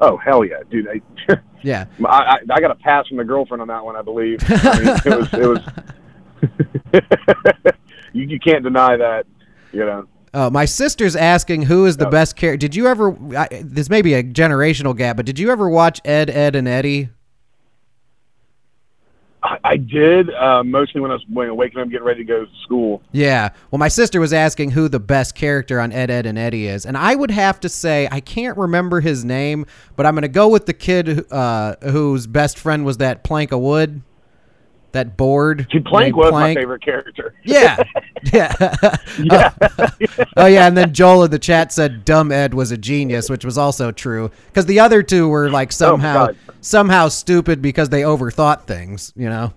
Oh 0.00 0.16
hell 0.16 0.44
yeah, 0.44 0.60
dude! 0.70 0.88
I, 0.88 1.00
Yeah, 1.64 1.86
I, 2.04 2.08
I, 2.08 2.38
I 2.52 2.60
got 2.60 2.70
a 2.72 2.74
pass 2.74 3.08
from 3.08 3.16
the 3.16 3.24
girlfriend 3.24 3.62
on 3.62 3.68
that 3.68 3.82
one, 3.82 3.96
I 3.96 4.02
believe. 4.02 4.38
I 4.48 4.80
mean, 4.80 4.88
it 5.06 5.08
was 5.18 5.32
it 5.32 5.48
was. 5.48 5.60
you, 8.12 8.26
you 8.26 8.38
can't 8.38 8.62
deny 8.62 8.98
that, 8.98 9.24
you 9.72 9.80
know. 9.80 10.06
Uh, 10.34 10.50
my 10.50 10.64
sister's 10.64 11.14
asking 11.14 11.62
who 11.62 11.86
is 11.86 11.96
the 11.96 12.08
best 12.08 12.34
character. 12.34 12.58
Did 12.58 12.74
you 12.74 12.88
ever? 12.88 13.16
I, 13.36 13.48
this 13.62 13.88
may 13.88 14.02
be 14.02 14.14
a 14.14 14.22
generational 14.22 14.96
gap, 14.96 15.16
but 15.16 15.26
did 15.26 15.38
you 15.38 15.50
ever 15.50 15.68
watch 15.68 16.00
Ed, 16.04 16.28
Edd, 16.28 16.56
and 16.56 16.66
Eddy? 16.66 17.10
I, 19.44 19.58
I 19.62 19.76
did 19.76 20.30
uh, 20.34 20.64
mostly 20.64 21.00
when 21.00 21.12
I 21.12 21.14
was 21.14 21.24
waking 21.28 21.78
up, 21.80 21.88
getting 21.88 22.04
ready 22.04 22.24
to 22.24 22.24
go 22.24 22.44
to 22.46 22.50
school. 22.64 23.00
Yeah. 23.12 23.50
Well, 23.70 23.78
my 23.78 23.88
sister 23.88 24.18
was 24.18 24.32
asking 24.32 24.72
who 24.72 24.88
the 24.88 24.98
best 24.98 25.36
character 25.36 25.78
on 25.78 25.92
Ed, 25.92 26.10
Edd, 26.10 26.26
and 26.26 26.36
Eddy 26.36 26.66
is, 26.66 26.84
and 26.84 26.96
I 26.96 27.14
would 27.14 27.30
have 27.30 27.60
to 27.60 27.68
say 27.68 28.08
I 28.10 28.18
can't 28.18 28.58
remember 28.58 29.00
his 29.00 29.24
name, 29.24 29.66
but 29.94 30.04
I'm 30.04 30.14
going 30.14 30.22
to 30.22 30.28
go 30.28 30.48
with 30.48 30.66
the 30.66 30.74
kid 30.74 31.30
uh, 31.30 31.76
whose 31.82 32.26
best 32.26 32.58
friend 32.58 32.84
was 32.84 32.96
that 32.96 33.22
plank 33.22 33.52
of 33.52 33.60
wood, 33.60 34.02
that 34.94 35.16
board. 35.16 35.66
See, 35.70 35.80
Plank 35.80 36.16
was 36.16 36.32
my 36.32 36.54
favorite 36.54 36.82
character. 36.82 37.34
Yeah. 37.44 37.76
Yeah. 38.32 38.54
Yeah. 39.18 39.52
Oh. 39.60 39.88
oh 40.38 40.46
yeah, 40.46 40.66
and 40.66 40.76
then 40.76 40.94
Joel 40.94 41.24
in 41.24 41.30
the 41.30 41.38
chat 41.38 41.72
said 41.72 42.04
dumb 42.06 42.32
Ed 42.32 42.54
was 42.54 42.70
a 42.70 42.76
genius, 42.78 43.28
which 43.28 43.44
was 43.44 43.58
also 43.58 43.92
true 43.92 44.30
because 44.46 44.64
the 44.66 44.80
other 44.80 45.02
two 45.02 45.28
were 45.28 45.50
like 45.50 45.68
oh, 45.68 45.70
somehow 45.72 46.28
Oh, 46.30 46.34
somehow 46.62 47.08
stupid 47.08 47.60
because 47.60 47.90
they 47.90 48.00
overthought 48.00 48.62
things, 48.62 49.12
you 49.14 49.28
know. 49.28 49.52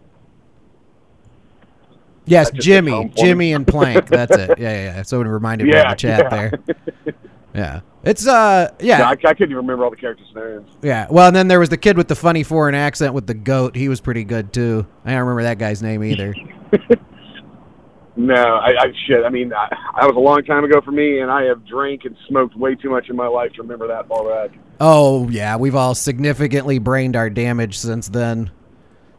Yes, 2.26 2.50
That 2.50 2.56
just 2.58 2.68
hit 2.68 2.74
Jimmy, 2.76 3.06
me. 3.06 3.12
Jimmy 3.16 3.54
and 3.54 3.66
Plank. 3.66 4.08
That's 4.10 4.36
it. 4.36 4.60
Yeah, 4.60 4.72
yeah, 4.74 4.96
yeah. 4.98 5.02
So 5.04 5.22
it 5.22 5.28
reminded 5.28 5.66
me 5.66 5.72
in 5.72 5.78
Yeah, 5.78 5.90
the 5.92 5.96
chat 5.96 6.20
yeah. 6.24 6.30
there. 6.30 7.14
Yeah, 7.56 7.80
it's 8.08 8.28
uh, 8.28 8.72
Yeah, 8.80 9.00
yeah, 9.00 9.08
I, 9.10 9.12
I 9.12 9.16
couldn't 9.16 9.44
even 9.52 9.58
remember 9.58 9.84
all 9.84 9.92
the 9.92 9.98
characters' 9.98 10.28
names. 10.36 10.70
yeah. 10.82 11.08
Well, 11.10 11.28
and 11.28 11.36
then 11.36 11.48
there 11.48 11.60
was 11.60 11.70
the 11.70 11.78
kid 11.78 11.98
with 11.98 12.08
the 12.08 12.16
funny 12.16 12.44
foreign 12.44 12.76
accent 12.76 13.14
with 13.14 13.28
the 13.28 13.34
goat. 13.34 13.76
He 13.76 13.90
was 13.90 14.02
pretty 14.02 14.24
good 14.24 14.54
too. 14.54 14.88
I 15.06 15.12
don't 15.12 15.20
remember 15.20 15.44
that 15.44 15.58
guy's 15.58 15.82
name 15.82 16.04
either. 16.04 16.34
No, 18.20 18.34
I, 18.34 18.70
I 18.72 18.86
shit. 19.06 19.24
I 19.24 19.30
mean, 19.30 19.54
I, 19.54 19.68
that 19.70 20.08
was 20.08 20.16
a 20.16 20.20
long 20.20 20.44
time 20.44 20.64
ago 20.64 20.82
for 20.84 20.92
me, 20.92 21.20
and 21.20 21.30
I 21.30 21.44
have 21.44 21.64
drank 21.68 22.04
and 22.04 22.16
smoked 22.28 22.58
way 22.58 22.74
too 22.74 22.90
much 22.90 23.10
in 23.10 23.16
my 23.16 23.28
life 23.28 23.54
to 23.54 23.62
remember 23.62 23.88
that 23.90 24.08
far 24.08 24.48
back. 24.48 24.58
Oh 24.80 25.30
yeah, 25.30 25.56
we've 25.56 25.76
all 25.76 25.94
significantly 25.94 26.80
brained 26.80 27.16
our 27.16 27.30
damage 27.30 27.78
since 27.78 28.10
then. 28.10 28.50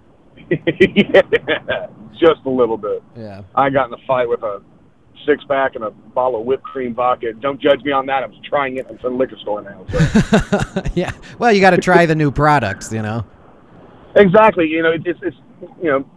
yeah, 0.50 1.86
just 2.18 2.40
a 2.44 2.50
little 2.50 2.76
bit. 2.76 3.00
Yeah. 3.16 3.42
I 3.54 3.70
got 3.70 3.86
in 3.86 3.94
a 3.94 4.04
fight 4.04 4.28
with 4.28 4.42
a 4.42 4.62
six 5.26 5.44
pack 5.44 5.74
and 5.74 5.84
a 5.84 5.90
bottle 5.90 6.40
of 6.40 6.46
whipped 6.46 6.64
cream 6.64 6.94
vodka. 6.94 7.32
Don't 7.34 7.60
judge 7.60 7.82
me 7.82 7.92
on 7.92 8.06
that. 8.06 8.22
I 8.22 8.26
was 8.26 8.38
trying 8.48 8.76
it 8.78 8.88
in 8.90 8.98
some 9.00 9.18
liquor 9.18 9.36
store 9.42 9.62
now. 9.62 9.84
So. 9.90 10.82
yeah. 10.94 11.12
Well, 11.38 11.52
you 11.52 11.60
got 11.60 11.70
to 11.70 11.78
try 11.78 12.06
the 12.06 12.14
new 12.14 12.30
products, 12.30 12.92
you 12.92 13.02
know. 13.02 13.24
exactly. 14.16 14.66
You 14.66 14.82
know, 14.82 14.92
it's 14.92 15.18
it's 15.22 15.36
you 15.82 15.90
know, 15.90 16.08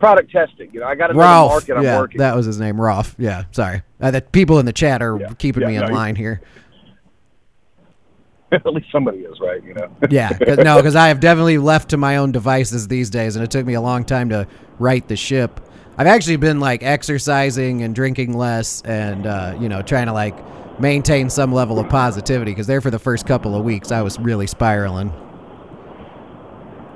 product 0.00 0.30
testing. 0.30 0.70
You 0.72 0.80
know, 0.80 0.86
I 0.86 0.94
got 0.94 1.08
to 1.08 1.14
know 1.14 1.20
the 1.20 1.26
market 1.26 1.76
I'm 1.76 1.84
Yeah, 1.84 1.98
working. 1.98 2.18
that 2.18 2.34
was 2.36 2.46
his 2.46 2.58
name, 2.60 2.80
Rolf. 2.80 3.14
Yeah, 3.18 3.44
sorry. 3.52 3.82
Uh, 4.00 4.10
the 4.10 4.20
people 4.20 4.58
in 4.58 4.66
the 4.66 4.72
chat 4.72 5.02
are 5.02 5.18
Yeah, 5.18 5.28
keeping 5.38 5.62
yeah, 5.62 5.68
me 5.68 5.76
in 5.76 5.82
no, 5.82 5.88
you- 5.88 5.94
line 5.94 6.16
here. 6.16 6.40
At 8.52 8.66
least 8.66 8.86
somebody 8.92 9.18
is, 9.18 9.38
right? 9.40 9.62
You 9.64 9.74
know. 9.74 9.88
Yeah, 10.10 10.36
'cause- 10.38 10.58
no, 10.58 10.76
because 10.76 10.94
I 10.94 11.08
have 11.08 11.18
definitely 11.20 11.58
left 11.58 11.90
to 11.90 11.96
my 11.96 12.16
own 12.18 12.30
devices 12.32 12.86
these 12.88 13.10
days, 13.10 13.34
and 13.36 13.44
it 13.44 13.50
took 13.50 13.66
me 13.66 13.74
a 13.74 13.80
long 13.80 14.04
time 14.04 14.28
to 14.28 14.46
right 14.78 15.06
the 15.08 15.16
ship. 15.16 15.60
I've 15.96 16.08
actually 16.08 16.36
been 16.36 16.58
like 16.58 16.82
exercising 16.82 17.82
and 17.82 17.94
drinking 17.94 18.36
less, 18.36 18.82
and 18.82 19.26
uh, 19.26 19.56
you 19.60 19.68
know, 19.68 19.80
trying 19.80 20.06
to 20.06 20.12
like 20.12 20.34
maintain 20.80 21.30
some 21.30 21.52
level 21.52 21.78
of 21.78 21.88
positivity. 21.88 22.50
Because 22.50 22.66
there 22.66 22.80
for 22.80 22.90
the 22.90 22.98
first 22.98 23.26
couple 23.26 23.54
of 23.54 23.64
weeks, 23.64 23.92
I 23.92 24.02
was 24.02 24.18
really 24.18 24.48
spiraling. 24.48 25.12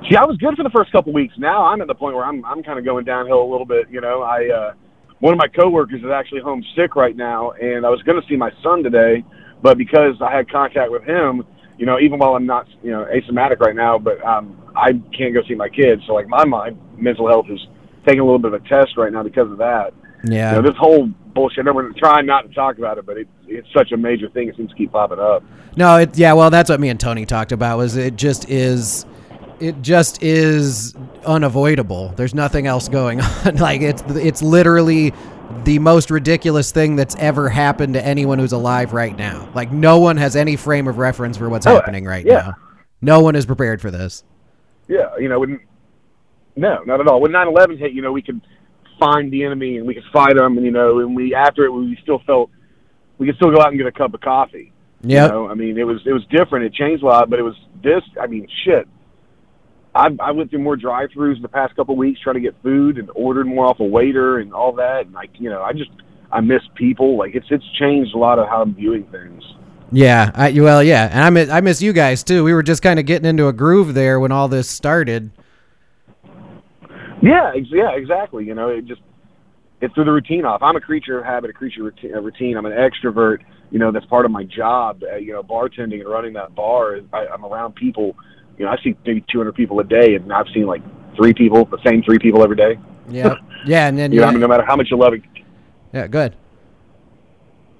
See, 0.09 0.17
I 0.17 0.25
was 0.25 0.37
good 0.37 0.55
for 0.57 0.63
the 0.63 0.69
first 0.71 0.91
couple 0.91 1.11
of 1.11 1.15
weeks. 1.15 1.33
Now 1.37 1.65
I'm 1.65 1.81
at 1.81 1.87
the 1.87 1.95
point 1.95 2.15
where 2.15 2.25
I'm 2.25 2.43
I'm 2.43 2.61
kind 2.61 2.77
of 2.77 2.83
going 2.83 3.05
downhill 3.05 3.41
a 3.41 3.49
little 3.49 3.65
bit. 3.65 3.89
You 3.89 4.01
know, 4.01 4.21
I 4.21 4.49
uh, 4.49 4.73
one 5.19 5.33
of 5.33 5.37
my 5.37 5.47
coworkers 5.47 6.01
is 6.01 6.09
actually 6.13 6.41
home 6.41 6.63
sick 6.75 6.97
right 6.97 7.15
now, 7.15 7.51
and 7.51 7.85
I 7.85 7.89
was 7.89 8.01
going 8.03 8.21
to 8.21 8.27
see 8.27 8.35
my 8.35 8.51
son 8.61 8.83
today, 8.83 9.23
but 9.61 9.77
because 9.77 10.15
I 10.21 10.35
had 10.35 10.51
contact 10.51 10.91
with 10.91 11.03
him, 11.03 11.45
you 11.77 11.85
know, 11.85 11.99
even 11.99 12.19
while 12.19 12.35
I'm 12.35 12.45
not 12.45 12.67
you 12.83 12.91
know 12.91 13.05
asymptomatic 13.05 13.59
right 13.59 13.75
now, 13.75 13.97
but 13.97 14.21
um, 14.25 14.61
I 14.75 14.91
can't 15.17 15.33
go 15.33 15.41
see 15.47 15.55
my 15.55 15.69
kids. 15.69 16.01
So 16.05 16.13
like 16.15 16.27
my 16.27 16.43
my 16.43 16.71
mental 16.97 17.29
health 17.29 17.45
is 17.49 17.59
taking 18.05 18.19
a 18.19 18.23
little 18.23 18.39
bit 18.39 18.53
of 18.53 18.63
a 18.65 18.67
test 18.69 18.97
right 18.97 19.11
now 19.11 19.23
because 19.23 19.51
of 19.51 19.57
that. 19.59 19.93
Yeah. 20.23 20.55
You 20.55 20.61
know, 20.61 20.67
this 20.69 20.77
whole 20.77 21.07
bullshit. 21.07 21.59
Everyone 21.67 21.93
trying 21.97 22.25
not 22.25 22.47
to 22.47 22.53
talk 22.53 22.77
about 22.77 22.97
it, 22.97 23.05
but 23.05 23.17
it, 23.17 23.27
it's 23.47 23.67
such 23.73 23.91
a 23.91 23.97
major 23.97 24.29
thing. 24.29 24.49
It 24.49 24.57
seems 24.57 24.69
to 24.71 24.75
keep 24.75 24.91
popping 24.91 25.19
up. 25.19 25.43
No, 25.77 25.97
it 25.97 26.17
yeah, 26.17 26.33
well 26.33 26.49
that's 26.49 26.69
what 26.69 26.79
me 26.79 26.89
and 26.89 26.99
Tony 26.99 27.25
talked 27.25 27.51
about 27.51 27.77
was 27.77 27.95
it 27.95 28.15
just 28.15 28.49
is 28.49 29.05
it 29.61 29.81
just 29.81 30.21
is 30.23 30.93
unavoidable. 31.25 32.09
There's 32.15 32.33
nothing 32.33 32.67
else 32.67 32.89
going 32.89 33.21
on. 33.45 33.55
like 33.57 33.81
it's 33.81 34.03
it's 34.09 34.41
literally 34.41 35.13
the 35.63 35.79
most 35.79 36.11
ridiculous 36.11 36.71
thing 36.71 36.95
that's 36.95 37.15
ever 37.15 37.49
happened 37.49 37.93
to 37.93 38.05
anyone 38.05 38.39
who's 38.39 38.51
alive 38.51 38.93
right 38.93 39.17
now. 39.17 39.49
Like 39.55 39.71
no 39.71 39.99
one 39.99 40.17
has 40.17 40.35
any 40.35 40.55
frame 40.55 40.87
of 40.87 40.97
reference 40.97 41.37
for 41.37 41.49
what's 41.49 41.65
Oh, 41.65 41.75
happening 41.75 42.05
right 42.05 42.25
yeah. 42.25 42.33
now. 42.33 42.53
No 43.01 43.21
one 43.21 43.35
is 43.35 43.45
prepared 43.45 43.81
for 43.81 43.89
this. 43.89 44.23
Yeah, 44.87 45.15
you 45.17 45.29
know, 45.29 45.39
when, 45.39 45.59
no, 46.59 46.83
not 46.83 46.99
at 46.99 47.07
all. 47.07 47.21
When 47.21 47.31
9/11 47.31 47.77
hit, 47.79 47.93
you 47.93 48.01
know, 48.01 48.11
we 48.11 48.21
could 48.21 48.41
find 48.99 49.31
the 49.31 49.43
enemy 49.43 49.77
and 49.77 49.87
we 49.87 49.93
could 49.93 50.03
fight 50.11 50.35
them, 50.35 50.57
and 50.57 50.65
you 50.65 50.71
know, 50.71 50.99
and 50.99 51.15
we 51.15 51.33
after 51.33 51.65
it, 51.65 51.71
we 51.71 51.97
still 52.03 52.19
felt 52.25 52.49
we 53.17 53.27
could 53.27 53.35
still 53.35 53.53
go 53.53 53.61
out 53.61 53.69
and 53.69 53.77
get 53.77 53.87
a 53.87 53.91
cup 53.91 54.13
of 54.13 54.21
coffee. 54.21 54.71
Yeah. 55.01 55.25
You 55.25 55.31
know, 55.31 55.49
I 55.49 55.53
mean, 55.53 55.77
it 55.77 55.85
was 55.85 56.01
it 56.05 56.13
was 56.13 56.25
different. 56.29 56.65
It 56.65 56.73
changed 56.73 57.03
a 57.03 57.07
lot, 57.07 57.29
but 57.29 57.39
it 57.39 57.43
was 57.43 57.55
this. 57.83 58.03
I 58.19 58.27
mean, 58.27 58.47
shit. 58.65 58.87
I 59.95 60.09
I 60.19 60.31
went 60.31 60.49
through 60.49 60.59
more 60.59 60.75
drive-throughs 60.75 61.37
in 61.37 61.41
the 61.41 61.47
past 61.47 61.75
couple 61.75 61.93
of 61.93 61.99
weeks 61.99 62.19
trying 62.21 62.35
to 62.35 62.41
get 62.41 62.55
food 62.61 62.97
and 62.97 63.09
ordered 63.15 63.47
more 63.47 63.65
off 63.65 63.79
a 63.79 63.85
waiter 63.85 64.39
and 64.39 64.53
all 64.53 64.73
that. 64.73 65.05
And 65.05 65.13
like, 65.13 65.31
you 65.39 65.49
know, 65.49 65.61
I 65.61 65.73
just 65.73 65.91
I 66.31 66.41
miss 66.41 66.61
people. 66.75 67.17
Like 67.17 67.35
it's 67.35 67.47
it's 67.49 67.65
changed 67.79 68.13
a 68.13 68.17
lot 68.17 68.39
of 68.39 68.47
how 68.47 68.61
I'm 68.61 68.75
viewing 68.75 69.05
things. 69.05 69.43
Yeah, 69.91 70.31
I, 70.35 70.51
well, 70.51 70.83
yeah, 70.83 71.09
and 71.11 71.23
I 71.23 71.29
miss, 71.31 71.49
I 71.49 71.61
miss 71.61 71.81
you 71.81 71.93
guys 71.93 72.23
too. 72.23 72.43
We 72.43 72.53
were 72.53 72.61
just 72.61 72.83
kind 72.83 72.99
of 72.99 73.07
getting 73.07 73.27
into 73.27 73.47
a 73.47 73.53
groove 73.53 73.95
there 73.95 74.19
when 74.19 74.31
all 74.31 74.47
this 74.47 74.69
started. 74.69 75.31
Yeah, 77.21 77.51
ex- 77.55 77.67
yeah, 77.71 77.91
exactly. 77.91 78.45
You 78.45 78.55
know, 78.55 78.69
it 78.69 78.85
just 78.85 79.01
it 79.81 79.91
threw 79.93 80.03
the 80.03 80.11
routine 80.11 80.45
off. 80.45 80.61
I'm 80.61 80.75
a 80.75 80.81
creature 80.81 81.19
of 81.19 81.25
habit, 81.25 81.49
a 81.49 81.53
creature 81.53 81.87
of 81.87 82.23
routine. 82.23 82.57
I'm 82.57 82.65
an 82.65 82.73
extrovert. 82.73 83.39
You 83.71 83.79
know, 83.79 83.91
that's 83.91 84.05
part 84.05 84.25
of 84.25 84.31
my 84.31 84.43
job. 84.43 85.03
Uh, 85.03 85.15
you 85.15 85.33
know, 85.33 85.43
bartending 85.43 85.99
and 85.99 86.09
running 86.09 86.33
that 86.33 86.55
bar. 86.55 86.99
I, 87.13 87.27
I'm 87.27 87.45
around 87.45 87.75
people. 87.75 88.15
You 88.57 88.65
know, 88.65 88.71
I 88.71 88.77
see 88.83 88.95
maybe 89.05 89.23
200 89.31 89.53
people 89.53 89.79
a 89.79 89.83
day, 89.83 90.15
and 90.15 90.31
I've 90.33 90.47
seen 90.53 90.65
like 90.65 90.81
three 91.15 91.33
people, 91.33 91.65
the 91.65 91.79
same 91.85 92.03
three 92.03 92.19
people 92.19 92.43
every 92.43 92.55
day. 92.55 92.77
Yeah, 93.09 93.35
yeah, 93.65 93.87
and 93.87 93.97
then 93.97 94.11
You 94.11 94.19
know, 94.19 94.25
yeah, 94.25 94.29
I 94.29 94.31
mean, 94.31 94.41
no 94.41 94.47
matter 94.47 94.65
how 94.65 94.75
much 94.75 94.87
you 94.91 94.97
love 94.97 95.13
it, 95.13 95.21
yeah, 95.93 96.07
good. 96.07 96.35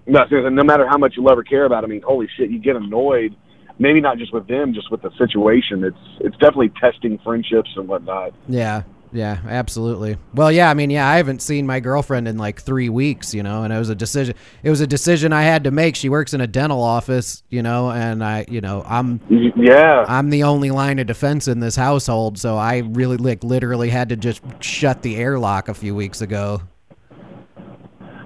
no, 0.07 0.23
no 0.31 0.63
matter 0.63 0.87
how 0.87 0.97
much 0.97 1.13
you 1.15 1.23
love 1.23 1.37
or 1.37 1.43
care 1.43 1.65
about. 1.65 1.83
I 1.83 1.87
mean, 1.87 2.01
holy 2.01 2.27
shit, 2.37 2.49
you 2.49 2.59
get 2.59 2.75
annoyed. 2.75 3.35
Maybe 3.77 4.01
not 4.01 4.17
just 4.17 4.33
with 4.33 4.47
them, 4.47 4.73
just 4.73 4.91
with 4.91 5.01
the 5.01 5.11
situation. 5.17 5.83
It's 5.83 5.97
it's 6.19 6.35
definitely 6.37 6.71
testing 6.81 7.17
friendships 7.19 7.69
and 7.75 7.87
whatnot. 7.87 8.33
Yeah, 8.47 8.83
yeah, 9.11 9.39
absolutely. 9.47 10.17
Well, 10.33 10.51
yeah, 10.51 10.69
I 10.69 10.73
mean, 10.73 10.89
yeah, 10.89 11.07
I 11.07 11.17
haven't 11.17 11.41
seen 11.41 11.65
my 11.65 11.79
girlfriend 11.79 12.27
in 12.27 12.37
like 12.37 12.61
three 12.61 12.89
weeks, 12.89 13.33
you 13.33 13.41
know, 13.41 13.63
and 13.63 13.73
it 13.73 13.77
was 13.77 13.89
a 13.89 13.95
decision. 13.95 14.35
It 14.63 14.69
was 14.69 14.81
a 14.81 14.87
decision 14.87 15.33
I 15.33 15.43
had 15.43 15.63
to 15.63 15.71
make. 15.71 15.95
She 15.95 16.09
works 16.09 16.33
in 16.33 16.41
a 16.41 16.47
dental 16.47 16.83
office, 16.83 17.43
you 17.49 17.63
know, 17.63 17.91
and 17.91 18.23
I, 18.23 18.45
you 18.47 18.61
know, 18.61 18.83
I'm 18.85 19.19
Yeah, 19.55 20.05
I'm 20.07 20.29
the 20.29 20.43
only 20.43 20.71
line 20.71 20.99
of 20.99 21.07
defense 21.07 21.47
in 21.47 21.59
this 21.59 21.75
household, 21.75 22.37
so 22.37 22.57
I 22.57 22.79
really 22.79 23.17
like 23.17 23.43
literally 23.43 23.89
had 23.89 24.09
to 24.09 24.15
just 24.15 24.41
shut 24.59 25.01
the 25.01 25.15
airlock 25.15 25.69
a 25.69 25.73
few 25.73 25.95
weeks 25.95 26.21
ago. 26.21 26.61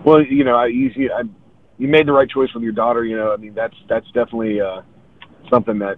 Well, 0.06 0.22
you 0.22 0.44
know, 0.44 0.56
I, 0.56 0.66
I, 0.66 1.24
you 1.78 1.88
made 1.88 2.08
the 2.08 2.12
right 2.12 2.30
choice 2.30 2.54
with 2.54 2.64
your 2.64 2.74
daughter. 2.74 3.06
You 3.06 3.16
know, 3.16 3.34
I 3.34 3.38
mean, 3.38 3.54
that's 3.54 3.76
that's 3.88 4.08
definitely 4.08 4.60
uh, 4.60 4.82
something 5.50 5.80
that 5.80 5.98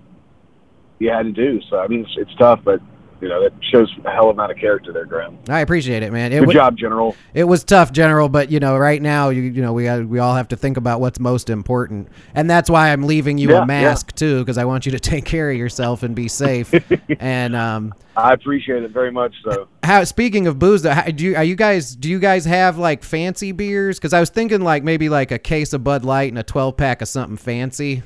you 1.00 1.10
had 1.10 1.24
to 1.24 1.32
do. 1.32 1.60
So, 1.70 1.80
I 1.80 1.88
mean, 1.88 2.01
it's, 2.01 2.15
it's 2.18 2.36
tough, 2.36 2.60
but 2.63 2.80
you 3.22 3.29
know, 3.29 3.41
that 3.41 3.53
shows 3.72 3.93
a 4.05 4.12
hell 4.12 4.24
of 4.24 4.27
a 4.27 4.31
amount 4.31 4.51
of 4.51 4.57
character 4.57 4.91
there, 4.91 5.05
Graham. 5.05 5.38
I 5.50 5.62
appreciate 5.62 6.03
it, 6.03 6.12
man. 6.12 6.31
It 6.34 6.39
Good 6.39 6.48
wa- 6.48 6.53
job, 6.53 6.77
General. 6.77 7.15
It 7.34 7.45
was 7.45 7.63
tough, 7.63 7.91
General, 7.91 8.29
but 8.29 8.51
you 8.51 8.60
know, 8.60 8.77
right 8.77 9.01
now, 9.01 9.29
you 9.29 9.41
you 9.41 9.62
know, 9.62 9.74
we 9.74 9.86
got, 9.86 10.05
we 10.05 10.19
all 10.19 10.36
have 10.36 10.50
to 10.50 10.57
think 10.57 10.77
about 10.77 11.00
what's 11.00 11.19
most 11.19 11.50
important, 11.50 12.10
and 12.34 12.50
that's 12.50 12.69
why 12.69 12.91
I'm 12.91 13.03
leaving 13.03 13.38
you 13.38 13.51
Yeah, 13.51 13.63
a 13.63 13.65
mask 13.65 14.13
too, 14.15 14.39
because 14.39 14.57
I 14.57 14.65
want 14.65 14.86
you 14.86 14.91
to 14.91 15.00
take 15.12 15.25
care 15.25 15.50
of 15.50 15.57
yourself 15.57 16.03
and 16.03 16.15
be 16.15 16.27
safe. 16.27 16.74
and 17.19 17.55
um, 17.55 17.93
I 18.17 18.34
appreciate 18.34 18.84
it 18.84 18.91
very 18.91 19.12
much. 19.12 19.34
So, 19.43 19.67
how 19.84 20.03
speaking 20.03 20.48
of 20.48 20.60
booze, 20.60 20.86
how, 20.86 21.03
do 21.03 21.24
you 21.24 21.36
are 21.36 21.43
you 21.43 21.55
guys 21.55 21.95
do 21.95 22.10
you 22.10 22.19
guys 22.19 22.45
have 22.45 22.77
like 22.77 23.03
fancy 23.03 23.51
beers? 23.51 23.98
Because 23.98 24.13
I 24.13 24.19
was 24.19 24.29
thinking 24.29 24.62
like 24.62 24.84
maybe 24.84 25.10
like 25.10 25.31
a 25.31 25.39
case 25.39 25.74
of 25.74 25.84
Bud 25.84 26.05
Light 26.05 26.31
and 26.31 26.39
a 26.39 26.43
12 26.43 26.77
pack 26.77 27.01
of 27.01 27.07
something 27.07 27.38
fancy, 27.38 28.03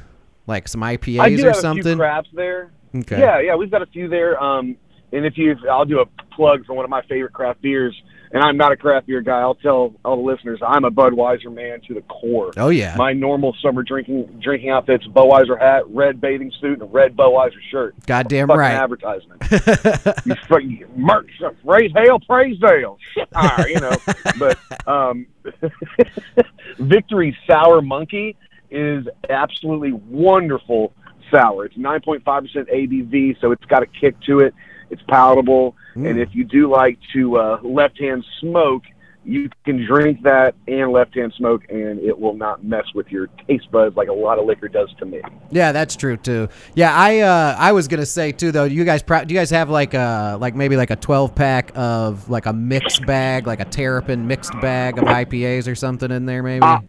like 0.47 0.67
some 0.67 0.81
IPAs 0.81 1.17
or 1.17 1.21
have 1.21 1.31
a 1.31 1.53
few 1.53 1.61
something. 1.61 1.97
crafts 1.97 2.29
there. 2.33 2.71
Okay. 2.95 3.19
Yeah, 3.19 3.39
yeah, 3.39 3.55
we've 3.55 3.69
got 3.69 3.83
a 3.83 3.85
few 3.87 4.07
there. 4.07 4.41
Um, 4.41 4.75
and 5.11 5.25
if 5.25 5.37
you, 5.37 5.55
I'll 5.69 5.85
do 5.85 5.99
a 5.99 6.05
plug 6.35 6.65
for 6.65 6.73
one 6.73 6.85
of 6.85 6.91
my 6.91 7.01
favorite 7.03 7.33
craft 7.33 7.61
beers. 7.61 7.99
And 8.31 8.43
I'm 8.43 8.57
not 8.57 8.71
a 8.71 8.77
craft 8.77 9.07
beer 9.07 9.21
guy. 9.21 9.39
I'll 9.39 9.55
tell 9.55 9.95
all 10.05 10.15
the 10.17 10.21
listeners 10.21 10.59
I'm 10.61 10.85
a 10.85 10.91
Budweiser 10.91 11.51
man 11.51 11.81
to 11.87 11.95
the 11.95 12.01
core. 12.01 12.51
Oh 12.57 12.69
yeah. 12.69 12.95
My 12.95 13.11
normal 13.11 13.55
summer 13.59 13.81
drinking 13.81 14.39
drinking 14.39 14.69
outfit's 14.69 15.07
Budweiser 15.07 15.59
hat, 15.59 15.89
red 15.89 16.21
bathing 16.21 16.51
suit, 16.61 16.73
and 16.73 16.83
a 16.83 16.85
red 16.85 17.17
Budweiser 17.17 17.59
shirt. 17.71 17.95
Goddamn 18.05 18.51
right. 18.51 18.73
advertisement. 18.73 19.41
you 20.25 20.35
fucking 20.47 20.85
merch, 20.95 21.31
raise 21.63 21.91
hail, 21.95 22.19
praise 22.19 22.59
Dale, 22.59 22.99
shit 23.15 23.27
you 23.67 23.79
know. 23.79 23.97
But 24.37 24.59
um, 24.87 25.25
Victory 26.77 27.35
Sour 27.49 27.81
Monkey 27.81 28.35
is 28.69 29.07
absolutely 29.27 29.93
wonderful 29.93 30.93
sour. 31.31 31.65
It's 31.65 31.75
9.5% 31.75 32.23
ABV, 32.23 33.39
so 33.41 33.51
it's 33.51 33.65
got 33.65 33.83
a 33.83 33.87
kick 33.87 34.19
to 34.21 34.39
it. 34.39 34.53
It's 34.89 35.01
palatable, 35.07 35.75
and 35.95 36.19
if 36.19 36.29
you 36.33 36.43
do 36.43 36.69
like 36.69 36.97
to 37.13 37.37
uh, 37.37 37.59
left-hand 37.63 38.25
smoke, 38.39 38.83
you 39.23 39.49
can 39.65 39.85
drink 39.85 40.23
that 40.23 40.55
and 40.67 40.91
left-hand 40.91 41.33
smoke, 41.37 41.63
and 41.69 41.99
it 41.99 42.17
will 42.17 42.33
not 42.33 42.63
mess 42.63 42.85
with 42.95 43.07
your 43.09 43.27
taste 43.47 43.69
buds 43.71 43.95
like 43.95 44.07
a 44.07 44.13
lot 44.13 44.39
of 44.39 44.45
liquor 44.45 44.67
does 44.67 44.89
to 44.97 45.05
me. 45.05 45.21
Yeah, 45.51 45.71
that's 45.71 45.95
true 45.95 46.17
too. 46.17 46.47
Yeah, 46.73 46.95
I 46.95 47.19
uh 47.19 47.55
I 47.59 47.71
was 47.71 47.87
gonna 47.87 48.05
say 48.05 48.31
too 48.31 48.51
though. 48.51 48.63
You 48.63 48.85
guys, 48.85 49.03
pro- 49.03 49.25
do 49.25 49.33
you 49.33 49.39
guys 49.39 49.49
have 49.49 49.69
like 49.69 49.93
a 49.93 50.37
like 50.39 50.55
maybe 50.55 50.77
like 50.77 50.89
a 50.89 50.95
twelve 50.95 51.35
pack 51.35 51.71
of 51.75 52.29
like 52.29 52.45
a 52.45 52.53
mixed 52.53 53.05
bag, 53.05 53.45
like 53.45 53.59
a 53.59 53.65
Terrapin 53.65 54.25
mixed 54.27 54.53
bag 54.61 54.97
of 54.97 55.03
IPAs 55.03 55.69
or 55.69 55.75
something 55.75 56.11
in 56.11 56.25
there 56.25 56.41
maybe? 56.41 56.63
Uh, 56.63 56.79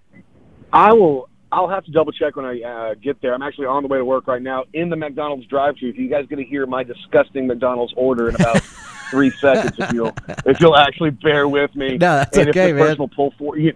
I 0.73 0.93
will. 0.93 1.30
I'll 1.53 1.69
have 1.69 1.85
to 1.85 1.91
double 1.91 2.13
check 2.13 2.37
when 2.37 2.45
I 2.45 2.61
uh, 2.63 2.95
get 2.95 3.21
there. 3.21 3.35
I'm 3.35 3.43
actually 3.43 3.67
on 3.67 3.83
the 3.83 3.89
way 3.89 3.99
to 3.99 4.05
work 4.05 4.27
right 4.29 4.41
now 4.43 4.65
in 4.73 4.89
the 4.89 4.97
McDonald's 4.97 5.47
drive-thru. 5.47 5.89
If 5.89 5.99
you 5.99 6.09
guys 6.09 6.27
going 6.27 6.43
to 6.43 6.49
hear 6.49 6.65
my 6.67 6.85
disgusting 6.85 7.47
McDonald's 7.47 7.93
order 7.97 8.29
in 8.29 8.37
about 8.37 8.63
three 9.11 9.31
seconds, 9.31 9.73
if 9.79 9.93
you'll 9.93 10.15
if 10.47 10.61
you'll 10.61 10.77
actually 10.77 11.11
bear 11.11 11.49
with 11.49 11.75
me. 11.75 11.93
No, 11.99 12.17
that's 12.19 12.37
and 12.39 12.49
okay, 12.51 12.71
if 12.71 12.75
the 12.75 12.75
man. 12.75 12.83
person 12.85 12.99
will 12.99 13.09
pull 13.09 13.35
for 13.39 13.59
you. 13.59 13.73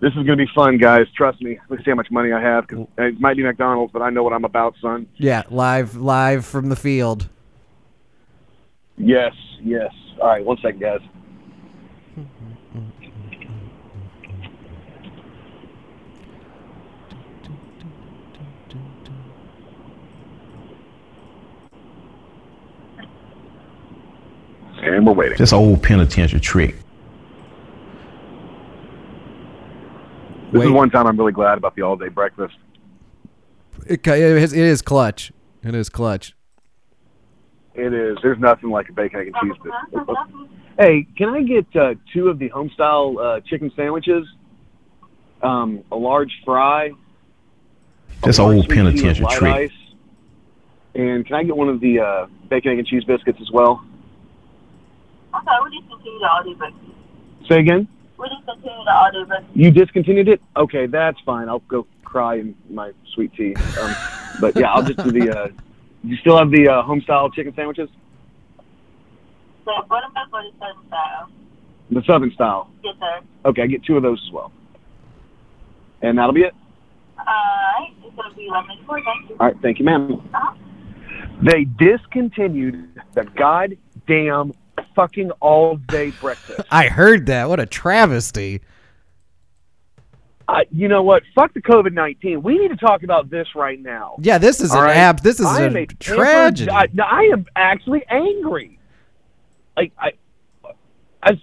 This 0.00 0.10
is 0.10 0.24
going 0.24 0.38
to 0.38 0.44
be 0.46 0.50
fun, 0.54 0.78
guys. 0.78 1.06
Trust 1.16 1.42
me. 1.42 1.58
Let's 1.68 1.84
see 1.84 1.90
how 1.90 1.96
much 1.96 2.12
money 2.12 2.32
I 2.32 2.40
have. 2.40 2.68
'cause 2.68 2.86
it 2.98 3.18
might 3.20 3.36
be 3.36 3.42
McDonald's, 3.42 3.92
but 3.92 4.00
I 4.00 4.10
know 4.10 4.22
what 4.22 4.32
I'm 4.32 4.44
about, 4.44 4.74
son. 4.80 5.08
yeah, 5.16 5.42
live 5.50 5.96
live 5.96 6.46
from 6.46 6.68
the 6.68 6.76
field. 6.76 7.28
Yes, 8.96 9.32
yes. 9.60 9.92
All 10.20 10.28
right, 10.28 10.44
one 10.44 10.56
second, 10.62 10.80
guys. 10.80 11.00
And 24.82 25.06
we're 25.06 25.12
waiting. 25.12 25.38
Just 25.38 25.52
an 25.52 25.58
old 25.58 25.82
penitentiary 25.82 26.40
trick. 26.40 26.76
This 30.52 30.60
Wait. 30.60 30.66
is 30.66 30.72
one 30.72 30.90
time 30.90 31.06
I'm 31.06 31.18
really 31.18 31.32
glad 31.32 31.58
about 31.58 31.74
the 31.74 31.82
all-day 31.82 32.08
breakfast. 32.08 32.54
It, 33.86 34.06
it 34.06 34.18
is, 34.20 34.52
it 34.52 34.64
is 34.64 34.80
clutch. 34.82 35.30
It 35.62 35.74
is 35.74 35.88
clutch. 35.88 36.34
It 37.74 37.92
is. 37.92 38.16
There's 38.22 38.38
nothing 38.38 38.70
like 38.70 38.88
a 38.88 38.92
bacon, 38.92 39.20
egg, 39.20 39.32
and 39.34 39.36
cheese 39.54 39.70
biscuit. 39.92 40.16
Hey, 40.78 41.06
can 41.16 41.28
I 41.28 41.42
get 41.42 41.66
uh, 41.76 41.94
two 42.12 42.28
of 42.28 42.38
the 42.38 42.48
homestyle 42.50 43.18
uh, 43.18 43.40
chicken 43.40 43.70
sandwiches? 43.76 44.26
Um, 45.42 45.84
a 45.92 45.96
large 45.96 46.32
fry. 46.44 46.86
a 46.86 48.28
an 48.28 48.40
old 48.40 48.64
sweet 48.64 48.74
tea 48.74 48.82
with 48.82 48.96
penitentiary 48.96 49.24
light 49.24 49.38
trick. 49.38 49.54
ice. 49.54 49.70
And 50.94 51.26
can 51.26 51.36
I 51.36 51.42
get 51.44 51.56
one 51.56 51.68
of 51.68 51.80
the 51.80 52.00
uh, 52.00 52.26
bacon, 52.48 52.72
egg, 52.72 52.78
and 52.78 52.86
cheese 52.86 53.04
biscuits 53.04 53.38
as 53.40 53.50
well? 53.52 53.84
Okay, 55.34 55.56
we 55.64 55.80
discontinued 55.80 56.22
the 56.22 56.54
breakfast. 56.56 57.48
Say 57.48 57.60
again. 57.60 57.88
We 58.18 58.28
discontinued 58.28 58.86
the 58.86 59.24
breakfast. 59.26 59.56
You 59.56 59.70
discontinued 59.70 60.28
it? 60.28 60.40
Okay, 60.56 60.86
that's 60.86 61.18
fine. 61.24 61.48
I'll 61.48 61.60
go 61.60 61.86
cry 62.04 62.36
in 62.36 62.54
my 62.70 62.92
sweet 63.14 63.32
tea. 63.34 63.54
Um, 63.80 63.96
but 64.40 64.56
yeah, 64.56 64.72
I'll 64.72 64.82
just 64.82 64.98
do 65.04 65.12
the. 65.12 65.38
Uh, 65.38 65.48
you 66.04 66.16
still 66.16 66.38
have 66.38 66.50
the 66.50 66.68
uh, 66.68 66.82
homestyle 66.82 67.32
chicken 67.32 67.54
sandwiches? 67.54 67.90
The 69.64 69.82
buttermilk 69.88 70.28
or 70.32 70.42
the 70.42 70.50
southern 70.58 70.86
style? 70.86 71.30
The 71.90 72.02
southern 72.06 72.32
style. 72.32 72.70
Yes, 72.82 72.94
sir. 72.98 73.20
Okay, 73.44 73.62
I 73.62 73.66
get 73.66 73.84
two 73.84 73.96
of 73.96 74.02
those 74.02 74.22
as 74.26 74.32
well. 74.32 74.52
And 76.02 76.16
that'll 76.18 76.32
be 76.32 76.42
it. 76.42 76.54
Alright, 77.18 77.94
it's 78.04 78.14
gonna 78.16 78.34
be 78.34 78.48
lemon 78.48 78.78
thank 78.86 79.28
you. 79.28 79.36
All 79.40 79.46
right, 79.48 79.56
thank 79.60 79.78
you, 79.78 79.84
ma'am. 79.84 80.12
Uh-huh. 80.12 80.54
They 81.42 81.64
discontinued 81.64 83.00
the 83.14 83.24
goddamn 83.36 84.52
fucking 84.98 85.30
all 85.40 85.76
day 85.76 86.10
breakfast. 86.10 86.60
I 86.72 86.88
heard 86.88 87.26
that. 87.26 87.48
What 87.48 87.60
a 87.60 87.66
travesty. 87.66 88.60
Uh, 90.48 90.60
you 90.72 90.88
know 90.88 91.02
what? 91.04 91.22
Fuck 91.36 91.54
the 91.54 91.62
COVID 91.62 91.92
nineteen. 91.92 92.42
We 92.42 92.58
need 92.58 92.68
to 92.68 92.76
talk 92.76 93.04
about 93.04 93.30
this 93.30 93.46
right 93.54 93.80
now. 93.80 94.16
Yeah, 94.20 94.38
this 94.38 94.60
is 94.60 94.72
All 94.72 94.78
an 94.78 94.84
right? 94.86 94.96
ab. 94.96 95.20
This 95.20 95.38
is 95.38 95.46
I 95.46 95.62
a, 95.62 95.70
pampered- 95.70 96.00
tragedy. 96.00 96.70
I, 96.70 96.86
I 97.04 97.30
am 97.32 97.46
actually 97.54 98.02
angry. 98.08 98.78
Like 99.76 99.92
I, 99.98 100.12
as 101.22 101.36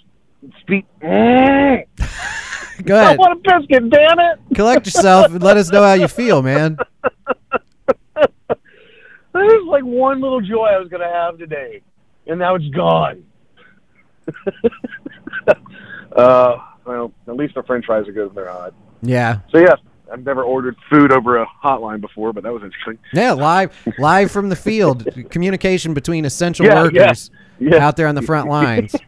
speak. 0.59 0.85
Mm, 1.01 1.83
Go 2.83 2.95
ahead. 2.99 3.13
I 3.13 3.15
want 3.15 3.39
a 3.47 3.59
biscuit, 3.59 3.89
damn 3.89 4.19
it! 4.19 4.39
Collect 4.55 4.85
yourself 4.85 5.27
and 5.31 5.41
let 5.41 5.55
us 5.55 5.71
know 5.71 5.83
how 5.83 5.93
you 5.93 6.07
feel, 6.09 6.41
man. 6.41 6.77
There's 9.33 9.65
like 9.67 9.83
one 9.83 10.19
little 10.19 10.41
joy 10.41 10.65
I 10.65 10.79
was 10.79 10.87
gonna 10.89 11.11
have 11.11 11.37
today, 11.37 11.81
and 12.25 12.39
now 12.39 12.55
it's 12.55 12.67
gone. 12.69 13.23
uh, 16.15 16.57
well, 16.85 17.11
at 17.27 17.35
least 17.35 17.55
the 17.55 17.63
French 17.63 17.85
fries 17.85 18.07
are 18.07 18.11
good 18.11 18.27
when 18.27 18.35
they're 18.35 18.51
hot. 18.51 18.73
Yeah. 19.01 19.39
So 19.51 19.59
yes, 19.59 19.79
I've 20.11 20.25
never 20.25 20.43
ordered 20.43 20.75
food 20.89 21.11
over 21.11 21.37
a 21.41 21.47
hotline 21.63 22.01
before, 22.01 22.33
but 22.33 22.43
that 22.43 22.53
was 22.53 22.63
interesting. 22.63 22.97
Yeah, 23.13 23.33
live 23.33 23.75
live 23.97 24.31
from 24.31 24.49
the 24.49 24.55
field. 24.55 25.07
Communication 25.29 25.93
between 25.93 26.25
essential 26.25 26.65
Yeah, 26.65 26.83
workers 26.83 27.31
yeah, 27.59 27.75
yeah. 27.75 27.87
out 27.87 27.97
there 27.97 28.07
on 28.07 28.15
the 28.15 28.21
front 28.21 28.49
lines. 28.49 28.95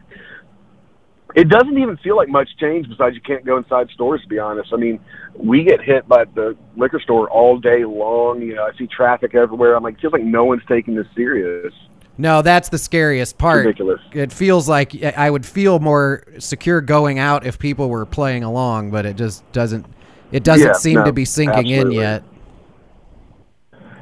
It 1.34 1.48
doesn't 1.50 1.78
even 1.78 1.96
feel 1.98 2.16
like 2.16 2.28
much 2.28 2.48
change 2.58 2.88
besides 2.88 3.14
you 3.14 3.20
can't 3.20 3.44
go 3.44 3.58
inside 3.58 3.90
stores 3.90 4.22
to 4.22 4.28
be 4.28 4.38
honest. 4.38 4.72
I 4.72 4.76
mean, 4.76 4.98
we 5.36 5.62
get 5.62 5.80
hit 5.80 6.08
by 6.08 6.24
the 6.24 6.56
liquor 6.74 6.98
store 7.00 7.28
all 7.30 7.58
day 7.58 7.84
long. 7.84 8.40
You 8.42 8.54
know, 8.54 8.64
I 8.64 8.76
see 8.76 8.86
traffic 8.86 9.34
everywhere. 9.34 9.76
I'm 9.76 9.82
like, 9.82 9.94
it 9.94 10.00
feels 10.00 10.14
like 10.14 10.24
no 10.24 10.46
one's 10.46 10.62
taking 10.66 10.94
this 10.94 11.06
serious. 11.14 11.72
No, 12.18 12.42
that's 12.42 12.68
the 12.68 12.78
scariest 12.78 13.38
part. 13.38 13.64
Ridiculous. 13.64 14.00
It 14.12 14.32
feels 14.32 14.68
like 14.68 15.02
I 15.04 15.30
would 15.30 15.46
feel 15.46 15.78
more 15.78 16.24
secure 16.38 16.80
going 16.80 17.20
out 17.20 17.46
if 17.46 17.58
people 17.58 17.88
were 17.88 18.04
playing 18.04 18.42
along, 18.42 18.90
but 18.90 19.06
it 19.06 19.16
just 19.16 19.50
doesn't. 19.52 19.86
It 20.32 20.42
doesn't 20.42 20.66
Yeah, 20.66 20.72
seem 20.74 20.94
no, 20.94 21.04
to 21.04 21.12
be 21.12 21.24
sinking 21.24 21.68
in 21.68 21.92
yet. 21.92 22.24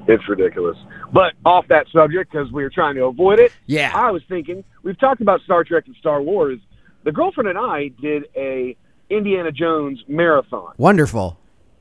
It's 0.08 0.26
ridiculous. 0.28 0.76
But 1.12 1.34
off 1.44 1.66
that 1.68 1.86
subject, 1.92 2.32
because 2.32 2.50
we 2.50 2.62
were 2.62 2.70
trying 2.70 2.94
to 2.96 3.04
avoid 3.04 3.38
it, 3.38 3.52
Yeah. 3.66 3.92
I 3.94 4.10
was 4.10 4.22
thinking 4.28 4.64
we've 4.82 4.98
talked 4.98 5.20
about 5.20 5.40
Star 5.42 5.62
Trek 5.62 5.84
and 5.86 5.94
Star 5.96 6.22
Wars. 6.22 6.58
The 7.04 7.12
girlfriend 7.12 7.48
and 7.48 7.58
I 7.58 7.88
did 8.00 8.24
a 8.34 8.76
Indiana 9.10 9.52
Jones 9.52 10.02
marathon. 10.08 10.72
Wonderful. 10.78 11.38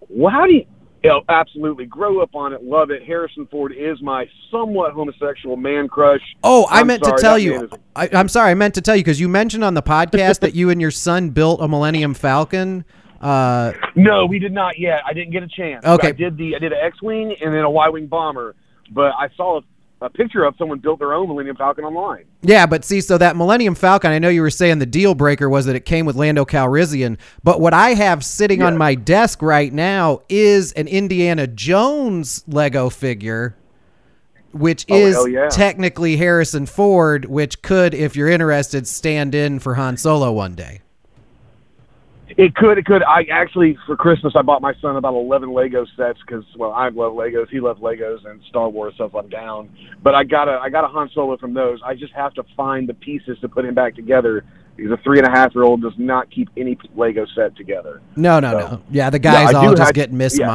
Well, 0.09 0.31
how 0.31 0.45
do 0.45 0.53
you? 0.53 0.65
You 1.05 1.09
know, 1.11 1.23
absolutely, 1.29 1.85
grow 1.85 2.21
up 2.21 2.35
on 2.35 2.53
it, 2.53 2.63
love 2.63 2.91
it. 2.91 3.03
Harrison 3.03 3.47
Ford 3.51 3.73
is 3.77 4.01
my 4.01 4.25
somewhat 4.51 4.91
homosexual 4.93 5.55
man 5.57 5.87
crush. 5.87 6.21
Oh, 6.43 6.65
I 6.65 6.81
I'm 6.81 6.87
meant 6.87 7.03
sorry, 7.05 7.17
to 7.17 7.21
tell 7.21 7.37
you. 7.39 7.69
a- 7.71 7.77
I, 7.99 8.09
I'm 8.13 8.27
sorry. 8.27 8.51
I 8.51 8.53
meant 8.55 8.73
to 8.75 8.81
tell 8.81 8.95
you 8.95 9.03
because 9.03 9.19
you 9.19 9.29
mentioned 9.29 9.63
on 9.63 9.73
the 9.73 9.83
podcast 9.83 10.39
that 10.41 10.53
you 10.55 10.69
and 10.69 10.81
your 10.81 10.91
son 10.91 11.29
built 11.29 11.61
a 11.61 11.67
Millennium 11.67 12.13
Falcon. 12.13 12.83
Uh, 13.21 13.71
No, 13.95 14.25
we 14.25 14.39
did 14.39 14.51
not 14.51 14.77
yet. 14.77 14.99
I 15.07 15.13
didn't 15.13 15.31
get 15.31 15.41
a 15.43 15.47
chance. 15.47 15.85
Okay. 15.85 16.09
I 16.09 16.11
did 16.11 16.37
the 16.37 16.55
I 16.55 16.59
did 16.59 16.73
an 16.73 16.79
X-wing 16.81 17.35
and 17.41 17.53
then 17.53 17.63
a 17.63 17.69
Y-wing 17.69 18.07
bomber, 18.07 18.55
but 18.91 19.13
I 19.17 19.29
saw 19.37 19.59
a, 19.59 19.61
a 20.05 20.09
picture 20.09 20.43
of 20.43 20.53
someone 20.57 20.77
built 20.79 20.99
their 20.99 21.13
own 21.13 21.27
Millennium 21.27 21.55
Falcon 21.55 21.83
online. 21.83 22.25
yeah, 22.43 22.65
but 22.67 22.85
see, 22.85 23.01
so 23.01 23.17
that 23.17 23.35
Millennium 23.35 23.73
Falcon, 23.73 24.11
I 24.11 24.19
know 24.19 24.29
you 24.29 24.41
were 24.41 24.51
saying 24.51 24.77
the 24.79 24.85
deal 24.85 25.15
breaker 25.15 25.49
was 25.49 25.65
that 25.65 25.75
it 25.75 25.85
came 25.85 26.05
with 26.05 26.15
Lando 26.15 26.45
Calrissian, 26.45 27.17
but 27.43 27.59
what 27.59 27.73
I 27.73 27.95
have 27.95 28.23
sitting 28.23 28.61
on 28.61 28.77
my 28.77 28.93
desk 28.95 29.41
right 29.41 29.73
now 29.73 30.21
is 30.29 30.71
an 30.73 30.87
Indiana 30.87 31.47
Jones 31.47 32.43
Lego 32.47 32.89
figure. 32.89 33.57
Which 34.51 34.85
Oh, 34.89 34.95
is 34.95 35.17
yeah. 35.33 35.49
technically 35.49 36.15
Harrison 36.15 36.65
Ford, 36.65 37.25
which 37.25 37.61
could, 37.61 37.93
if 37.93 38.15
you're 38.15 38.29
interested, 38.29 38.87
stand 38.87 39.35
in 39.35 39.59
for 39.59 39.73
Han 39.75 39.97
Solo 39.97 40.31
one 40.31 40.53
day. 40.55 40.79
It 42.37 42.53
could, 42.53 42.77
it 42.77 42.85
could. 42.85 43.01
I 43.03 43.23
actually 43.31 43.77
for 43.85 43.95
Christmas 43.95 44.33
I 44.35 44.41
bought 44.41 44.61
my 44.61 44.73
son 44.81 44.97
about 44.97 45.13
eleven 45.13 45.53
Lego 45.53 45.85
sets 45.95 46.19
because 46.25 46.43
well 46.57 46.73
I 46.73 46.89
love 46.89 47.13
Legos, 47.13 47.49
he 47.49 47.61
loves 47.61 47.79
Legos 47.79 48.29
and 48.29 48.41
Star 48.49 48.67
Wars 48.67 48.93
stuff. 48.95 49.15
I'm 49.15 49.29
down, 49.29 49.69
but 50.03 50.15
I 50.15 50.25
got 50.25 50.49
a 50.49 50.59
I 50.61 50.69
got 50.69 50.83
a 50.83 50.87
Han 50.87 51.09
Solo 51.13 51.37
from 51.37 51.53
those. 51.53 51.79
I 51.85 51.93
just 51.95 52.11
have 52.13 52.33
to 52.33 52.43
find 52.57 52.89
the 52.89 52.93
pieces 52.93 53.37
to 53.39 53.47
put 53.47 53.63
him 53.63 53.73
back 53.73 53.95
together 53.95 54.43
because 54.75 54.91
a 54.91 54.97
three 55.01 55.17
and 55.17 55.25
a 55.27 55.31
half 55.31 55.55
year 55.55 55.63
old 55.63 55.81
does 55.81 55.93
not 55.97 56.29
keep 56.29 56.49
any 56.57 56.77
Lego 56.93 57.25
set 57.35 57.55
together. 57.55 58.01
No, 58.17 58.41
no, 58.41 58.51
So- 58.51 58.57
no. 58.59 58.81
Yeah, 58.91 59.09
the 59.09 59.19
guys 59.19 59.53
I 59.53 59.57
all 59.57 59.69
do- 59.69 59.77
just 59.77 59.89
I- 59.89 59.93
get 59.93 60.11
yeah. 60.37 60.47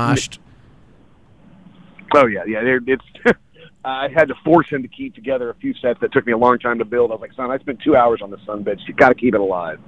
Oh 2.14 2.26
yeah, 2.26 2.44
yeah. 2.46 2.78
It's 2.86 3.04
I 3.86 4.08
had 4.14 4.28
to 4.28 4.34
force 4.44 4.68
him 4.68 4.82
to 4.82 4.88
keep 4.88 5.14
together 5.14 5.48
a 5.48 5.54
few 5.54 5.72
sets 5.80 5.98
that 6.00 6.12
took 6.12 6.26
me 6.26 6.32
a 6.32 6.36
long 6.38 6.58
time 6.58 6.78
to 6.80 6.84
build. 6.84 7.10
I 7.10 7.14
was 7.14 7.22
like, 7.22 7.32
son, 7.32 7.50
I 7.50 7.56
spent 7.58 7.80
two 7.82 7.96
hours 7.96 8.20
on 8.22 8.30
this 8.30 8.40
son 8.44 8.62
bitch. 8.62 8.80
You 8.86 8.92
got 8.92 9.08
to 9.08 9.14
keep 9.14 9.34
it 9.34 9.40
alive. 9.40 9.78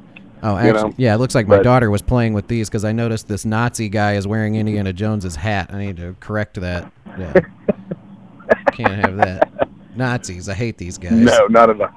Oh, 0.45 0.61
you 0.65 0.73
know, 0.73 0.93
yeah. 0.97 1.15
It 1.15 1.19
looks 1.19 1.35
like 1.35 1.47
my 1.47 1.59
but- 1.59 1.63
daughter 1.63 1.91
was 1.91 2.03
playing 2.03 2.33
with 2.33 2.49
these 2.49 2.69
because 2.69 2.85
I 2.85 2.93
noticed 2.93 3.29
this 3.29 3.45
Nazi 3.45 3.89
guy 3.89 4.15
is 4.15 4.27
wearing 4.27 4.57
Indiana 4.57 4.93
Jones's 5.03 5.37
hat. 5.37 5.73
I 5.73 5.79
need 5.79 5.97
to 5.99 6.17
correct 6.21 6.61
that. 6.61 6.91
Yeah, 7.19 7.33
can't 8.73 9.05
have 9.05 9.17
that. 9.19 9.69
Nazis, 9.95 10.49
I 10.49 10.55
hate 10.55 10.79
these 10.79 10.99
guys. 10.99 11.13
No, 11.13 11.47
not 11.47 11.71
enough. 11.71 11.95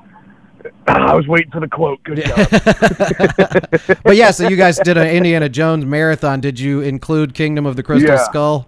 I 0.88 1.16
was 1.16 1.28
waiting 1.28 1.52
for 1.52 1.60
the 1.60 1.68
quote. 1.68 2.04
Good 2.04 2.24
job. 2.26 3.98
but 4.04 4.16
yeah, 4.16 4.32
so 4.32 4.48
you 4.48 4.56
guys 4.56 4.78
did 4.80 4.98
an 4.98 5.08
Indiana 5.08 5.48
Jones 5.50 5.86
marathon. 5.86 6.42
Did 6.42 6.60
you 6.60 6.82
include 6.82 7.34
Kingdom 7.34 7.66
of 7.66 7.76
the 7.76 7.84
Crystal 7.84 8.10
Yeah. 8.12 8.24
Skull? 8.24 8.68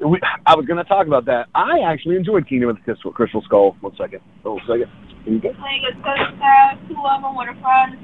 we, 0.00 0.20
I 0.44 0.54
was 0.54 0.66
going 0.66 0.76
to 0.76 0.84
talk 0.84 1.06
about 1.06 1.24
that. 1.26 1.48
I 1.54 1.80
actually 1.80 2.16
enjoyed 2.16 2.46
Kingdom 2.46 2.70
of 2.70 2.76
the 2.76 2.82
Crystal, 2.82 3.12
Crystal 3.12 3.42
Skull. 3.42 3.76
One 3.80 3.96
second. 3.96 4.20
Oh, 4.44 4.58
second. 4.66 4.90
Here 5.26 5.34
you 5.34 5.40
go. 5.40 5.48
Like 5.48 5.82
it's 5.82 5.96
supposed 5.98 6.30
to 6.30 6.36
have 6.44 6.88
two 6.88 6.94
of 7.04 7.20
them 7.20 7.34
waterfront. 7.34 7.98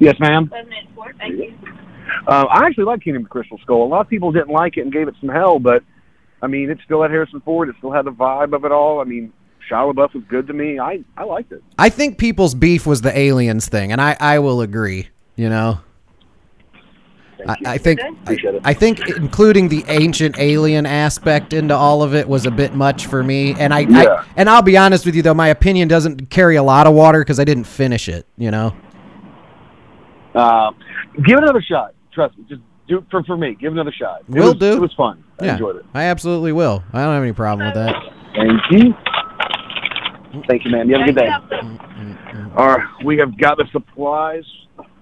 Yes, 0.00 0.16
ma'am. 0.20 0.48
Seven 0.50 0.72
eight 0.72 0.88
four. 0.94 1.12
Thank 1.18 1.34
you. 1.34 1.52
Uh, 2.26 2.46
I 2.50 2.66
actually 2.66 2.84
like 2.84 3.02
Kingdom 3.02 3.22
of 3.22 3.28
the 3.28 3.30
Crystal 3.30 3.58
Skull. 3.62 3.84
A 3.84 3.88
lot 3.88 4.00
of 4.00 4.08
people 4.08 4.32
didn't 4.32 4.50
like 4.50 4.76
it 4.76 4.82
and 4.82 4.92
gave 4.92 5.08
it 5.08 5.14
some 5.20 5.28
hell, 5.28 5.58
but 5.58 5.82
I 6.40 6.46
mean, 6.46 6.70
it 6.70 6.78
still 6.84 7.02
had 7.02 7.10
Harrison 7.10 7.40
Ford. 7.40 7.68
It 7.68 7.74
still 7.78 7.92
had 7.92 8.06
the 8.06 8.12
vibe 8.12 8.54
of 8.54 8.64
it 8.64 8.70
all. 8.70 9.00
I 9.00 9.04
mean, 9.04 9.32
Shia 9.68 9.92
LaBeouf 9.92 10.14
was 10.14 10.22
good 10.28 10.46
to 10.46 10.52
me. 10.52 10.78
I 10.78 11.04
I 11.16 11.24
liked 11.24 11.50
it. 11.52 11.62
I 11.76 11.88
think 11.88 12.16
people's 12.16 12.54
beef 12.54 12.86
was 12.86 13.02
the 13.02 13.16
aliens 13.16 13.68
thing, 13.68 13.90
and 13.90 14.00
I, 14.00 14.16
I 14.20 14.38
will 14.38 14.60
agree. 14.60 15.08
You 15.34 15.48
know, 15.48 15.74
Thank 15.74 15.87
I. 17.46 17.56
I 17.64 17.78
think 17.78 18.00
I, 18.00 18.60
I 18.64 18.74
think 18.74 19.08
including 19.08 19.68
the 19.68 19.84
ancient 19.88 20.38
alien 20.38 20.86
aspect 20.86 21.52
into 21.52 21.74
all 21.74 22.02
of 22.02 22.14
it 22.14 22.28
was 22.28 22.46
a 22.46 22.50
bit 22.50 22.74
much 22.74 23.06
for 23.06 23.22
me. 23.22 23.54
And 23.58 23.72
I, 23.72 23.80
Yeah. 23.80 24.04
I 24.04 24.24
and 24.36 24.48
I'll 24.50 24.62
be 24.62 24.76
honest 24.76 25.06
with 25.06 25.14
you 25.14 25.22
though, 25.22 25.34
my 25.34 25.48
opinion 25.48 25.88
doesn't 25.88 26.30
carry 26.30 26.56
a 26.56 26.62
lot 26.62 26.86
of 26.86 26.94
water 26.94 27.20
because 27.20 27.38
I 27.38 27.44
didn't 27.44 27.64
finish 27.64 28.08
it. 28.08 28.26
You 28.36 28.50
know. 28.50 28.74
Uh, 30.34 30.70
give 31.26 31.38
it 31.38 31.42
another 31.44 31.62
shot. 31.62 31.94
Trust 32.12 32.38
me. 32.38 32.44
Just 32.48 32.62
do 32.88 32.98
it 32.98 33.04
for 33.10 33.22
for 33.24 33.36
me. 33.36 33.54
Give 33.54 33.72
it 33.72 33.74
another 33.74 33.92
shot. 33.92 34.20
It 34.20 34.30
Will 34.30 34.52
was, 34.52 34.54
do. 34.54 34.72
It 34.72 34.80
was 34.80 34.92
fun. 34.94 35.22
I 35.40 35.46
yeah, 35.46 35.52
enjoyed 35.52 35.76
it. 35.76 35.86
I 35.94 36.04
absolutely 36.04 36.52
will. 36.52 36.82
I 36.92 37.02
don't 37.02 37.14
have 37.14 37.22
any 37.22 37.32
problem 37.32 37.66
with 37.66 37.74
that. 37.74 37.94
Thank 38.34 38.60
you. 38.70 38.94
Thank 40.46 40.64
you, 40.64 40.70
man. 40.70 40.88
You 40.88 40.98
have 40.98 41.08
a 41.08 41.12
good 41.12 41.20
day. 41.20 41.28
All 42.56 42.68
right, 42.68 42.86
we 43.04 43.16
have 43.18 43.36
got 43.38 43.56
the 43.56 43.66
supplies. 43.72 44.44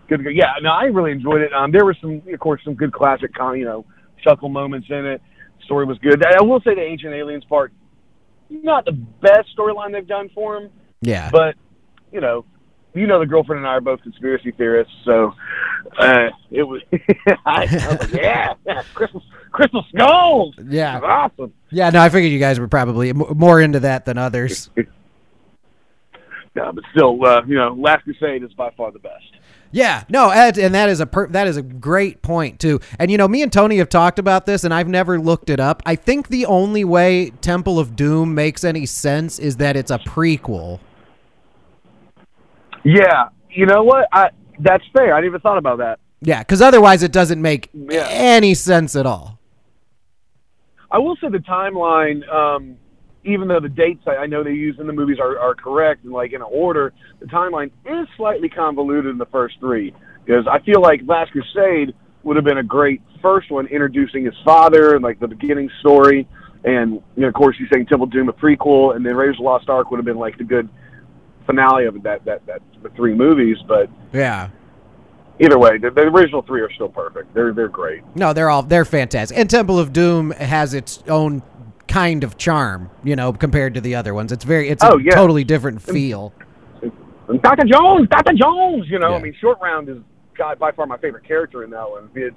Good. 0.08 0.24
Yeah, 0.32 0.52
no, 0.62 0.70
I 0.70 0.84
really 0.84 1.10
enjoyed 1.12 1.40
it. 1.42 1.52
Um, 1.52 1.72
there 1.72 1.84
were 1.84 1.96
some, 2.00 2.22
of 2.32 2.40
course, 2.40 2.60
some 2.64 2.74
good 2.74 2.92
classic, 2.92 3.34
con- 3.34 3.58
you 3.58 3.64
know, 3.64 3.84
chuckle 4.22 4.48
moments 4.48 4.86
in 4.90 5.04
it. 5.06 5.20
Story 5.64 5.84
was 5.84 5.98
good. 5.98 6.24
I 6.24 6.42
will 6.42 6.60
say 6.60 6.74
the 6.74 6.80
Ancient 6.82 7.12
Aliens 7.12 7.44
part, 7.44 7.72
not 8.50 8.84
the 8.84 8.92
best 8.92 9.48
storyline 9.58 9.92
they've 9.92 10.06
done 10.06 10.28
for 10.34 10.56
him, 10.56 10.70
Yeah. 11.00 11.28
but 11.32 11.56
you 12.12 12.20
know, 12.20 12.44
you 12.94 13.06
know, 13.06 13.18
the 13.18 13.26
girlfriend 13.26 13.58
and 13.58 13.66
I 13.68 13.72
are 13.72 13.80
both 13.80 14.00
conspiracy 14.02 14.52
theorists, 14.52 14.94
so 15.04 15.34
uh, 15.98 16.28
it 16.50 16.62
was. 16.62 16.80
I, 16.92 16.98
I 17.46 17.60
was 17.64 18.00
like, 18.00 18.12
yeah, 18.12 18.54
yeah, 18.64 18.82
crystal, 18.94 19.22
crystal 19.50 19.84
skulls. 19.94 20.54
Yeah. 20.64 21.00
Awesome. 21.00 21.52
Yeah, 21.70 21.90
no, 21.90 22.00
I 22.00 22.08
figured 22.10 22.32
you 22.32 22.38
guys 22.38 22.58
were 22.60 22.68
probably 22.68 23.10
m- 23.10 23.24
more 23.34 23.60
into 23.60 23.80
that 23.80 24.04
than 24.04 24.18
others. 24.18 24.70
Yeah, 26.54 26.72
but 26.72 26.84
still, 26.90 27.22
uh, 27.22 27.42
you 27.46 27.54
know, 27.56 27.74
Last 27.78 28.04
Crusade 28.04 28.42
is 28.42 28.50
by 28.54 28.70
far 28.78 28.90
the 28.90 28.98
best. 28.98 29.24
Yeah, 29.76 30.04
no, 30.08 30.30
and 30.30 30.56
and 30.56 30.74
that 30.74 30.88
is 30.88 31.00
a 31.00 31.06
per- 31.06 31.26
that 31.28 31.46
is 31.46 31.58
a 31.58 31.62
great 31.62 32.22
point 32.22 32.58
too. 32.58 32.80
And 32.98 33.10
you 33.10 33.18
know, 33.18 33.28
me 33.28 33.42
and 33.42 33.52
Tony 33.52 33.76
have 33.76 33.90
talked 33.90 34.18
about 34.18 34.46
this, 34.46 34.64
and 34.64 34.72
I've 34.72 34.88
never 34.88 35.20
looked 35.20 35.50
it 35.50 35.60
up. 35.60 35.82
I 35.84 35.96
think 35.96 36.28
the 36.28 36.46
only 36.46 36.82
way 36.82 37.28
Temple 37.42 37.78
of 37.78 37.94
Doom 37.94 38.34
makes 38.34 38.64
any 38.64 38.86
sense 38.86 39.38
is 39.38 39.58
that 39.58 39.76
it's 39.76 39.90
a 39.90 39.98
prequel. 39.98 40.80
Yeah, 42.84 43.28
you 43.50 43.66
know 43.66 43.82
what? 43.82 44.08
I 44.12 44.30
that's 44.60 44.84
fair. 44.96 45.12
I 45.14 45.18
didn't 45.18 45.32
even 45.32 45.40
thought 45.42 45.58
about 45.58 45.76
that. 45.76 45.98
Yeah, 46.22 46.38
because 46.38 46.62
otherwise 46.62 47.02
it 47.02 47.12
doesn't 47.12 47.42
make 47.42 47.68
Yeah. 47.74 48.06
any 48.08 48.54
sense 48.54 48.96
at 48.96 49.04
all. 49.04 49.38
I 50.90 50.96
will 50.96 51.16
say 51.16 51.28
the 51.28 51.36
timeline, 51.36 52.26
um, 52.32 52.76
even 53.26 53.48
though 53.48 53.60
the 53.60 53.68
dates 53.68 54.02
I, 54.06 54.16
I 54.16 54.26
know 54.26 54.42
they 54.44 54.52
use 54.52 54.76
in 54.78 54.86
the 54.86 54.92
movies 54.92 55.18
are, 55.20 55.38
are 55.38 55.54
correct 55.54 56.04
and 56.04 56.12
like 56.12 56.32
in 56.32 56.42
order, 56.42 56.92
the 57.20 57.26
timeline 57.26 57.70
is 57.84 58.08
slightly 58.16 58.48
convoluted 58.48 59.10
in 59.10 59.18
the 59.18 59.26
first 59.26 59.56
three 59.60 59.94
because 60.24 60.46
I 60.50 60.60
feel 60.60 60.80
like 60.80 61.00
Last 61.06 61.32
Crusade 61.32 61.94
would 62.22 62.36
have 62.36 62.44
been 62.44 62.58
a 62.58 62.62
great 62.62 63.00
first 63.22 63.50
one, 63.50 63.66
introducing 63.66 64.24
his 64.24 64.34
father 64.44 64.94
and 64.94 65.02
like 65.02 65.20
the 65.20 65.28
beginning 65.28 65.70
story, 65.80 66.26
and 66.64 66.94
you 67.14 67.22
know, 67.22 67.28
of 67.28 67.34
course, 67.34 67.56
he's 67.58 67.68
saying 67.72 67.86
Temple 67.86 68.04
of 68.06 68.12
Doom 68.12 68.28
a 68.28 68.32
prequel, 68.32 68.96
and 68.96 69.06
then 69.06 69.14
Raiders 69.14 69.36
of 69.36 69.38
the 69.38 69.44
Lost 69.44 69.68
Ark 69.68 69.90
would 69.90 69.98
have 69.98 70.04
been 70.04 70.18
like 70.18 70.36
the 70.36 70.44
good 70.44 70.68
finale 71.46 71.86
of 71.86 72.02
that 72.02 72.24
that 72.24 72.44
that 72.46 72.60
the 72.82 72.90
three 72.90 73.14
movies, 73.14 73.56
but. 73.66 73.88
Yeah. 74.12 74.50
Either 75.38 75.58
way, 75.58 75.76
the, 75.76 75.90
the 75.90 76.00
original 76.00 76.40
three 76.40 76.62
are 76.62 76.72
still 76.72 76.88
perfect. 76.88 77.34
They're 77.34 77.52
they're 77.52 77.68
great. 77.68 78.02
No, 78.14 78.32
they're 78.32 78.48
all 78.48 78.62
they're 78.62 78.86
fantastic. 78.86 79.36
And 79.36 79.50
Temple 79.50 79.78
of 79.78 79.92
Doom 79.92 80.30
has 80.30 80.72
its 80.72 81.02
own 81.08 81.42
kind 81.88 82.24
of 82.24 82.36
charm, 82.36 82.90
you 83.04 83.16
know, 83.16 83.32
compared 83.32 83.74
to 83.74 83.80
the 83.80 83.94
other 83.94 84.12
ones. 84.14 84.32
It's 84.32 84.44
very 84.44 84.68
it's 84.68 84.82
a 84.82 84.92
Oh, 84.92 84.98
yeah. 84.98 85.14
totally 85.14 85.44
different 85.44 85.80
feel. 85.82 86.32
Dr. 87.42 87.64
Jones, 87.66 88.08
Dr. 88.08 88.32
Jones. 88.34 88.86
You 88.88 88.98
know, 88.98 89.10
Yeah. 89.10 89.16
I 89.16 89.22
mean, 89.22 89.34
Short 89.40 89.58
Round 89.60 89.88
is 89.88 89.98
God 90.38 90.58
by 90.58 90.70
far 90.70 90.86
my 90.86 90.96
favorite 90.98 91.24
character 91.24 91.64
in 91.64 91.70
that 91.70 91.88
one. 91.90 92.08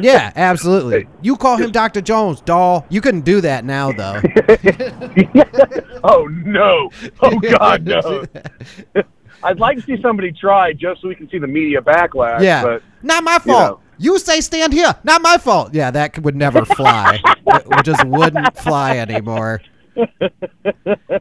Yeah, 0.00 0.32
absolutely. 0.36 1.06
You 1.20 1.36
call 1.36 1.56
him 1.58 1.70
Dr. 1.70 2.00
Jones, 2.00 2.40
doll. 2.40 2.86
You 2.88 3.00
couldn't 3.00 3.24
do 3.26 3.40
that 3.42 3.64
now, 3.64 3.92
though. 3.92 4.20
oh 6.04 6.26
no! 6.28 6.90
Oh 7.20 7.38
God, 7.38 7.84
no! 7.84 8.24
I'd 9.44 9.58
like 9.58 9.76
to 9.78 9.82
see 9.82 10.00
somebody 10.00 10.32
try 10.32 10.72
just 10.72 11.02
so 11.02 11.08
we 11.08 11.14
can 11.14 11.28
see 11.28 11.38
the 11.38 11.46
media 11.46 11.80
backlash. 11.80 12.42
Yeah. 12.42 12.62
but 12.62 12.82
Not 13.02 13.24
my 13.24 13.34
you 13.34 13.38
fault. 13.40 13.70
know. 13.70 13.78
You 13.98 14.18
say 14.18 14.40
stand 14.40 14.72
here. 14.72 14.94
Not 15.04 15.22
my 15.22 15.38
fault. 15.38 15.74
Yeah, 15.74 15.90
that 15.90 16.18
would 16.18 16.34
never 16.34 16.64
fly. 16.64 17.20
it 17.46 17.84
just 17.84 18.04
wouldn't 18.06 18.56
fly 18.58 18.96
anymore. 18.98 19.60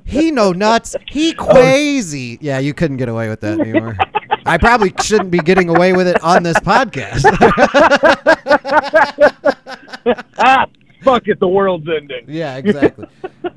He 0.06 0.32
no 0.32 0.52
nuts. 0.54 0.96
He 1.08 1.34
crazy. 1.34 2.38
Yeah, 2.42 2.60
you 2.60 2.74
couldn't 2.74 2.98
get 2.98 3.10
away 3.10 3.30
with 3.30 3.42
that 3.42 3.60
anymore. 3.60 3.98
I 4.46 4.58
probably 4.58 4.94
shouldn't 5.04 5.30
be 5.30 5.40
getting 5.40 5.70
away 5.70 5.94
with 5.94 6.08
it 6.08 6.24
on 6.24 6.42
this 6.44 6.58
podcast. 6.60 7.26
ah, 10.40 10.66
fuck 11.04 11.28
it, 11.28 11.40
the 11.40 11.48
world's 11.48 11.88
ending. 11.88 12.26
yeah, 12.28 12.58
exactly. 12.58 13.08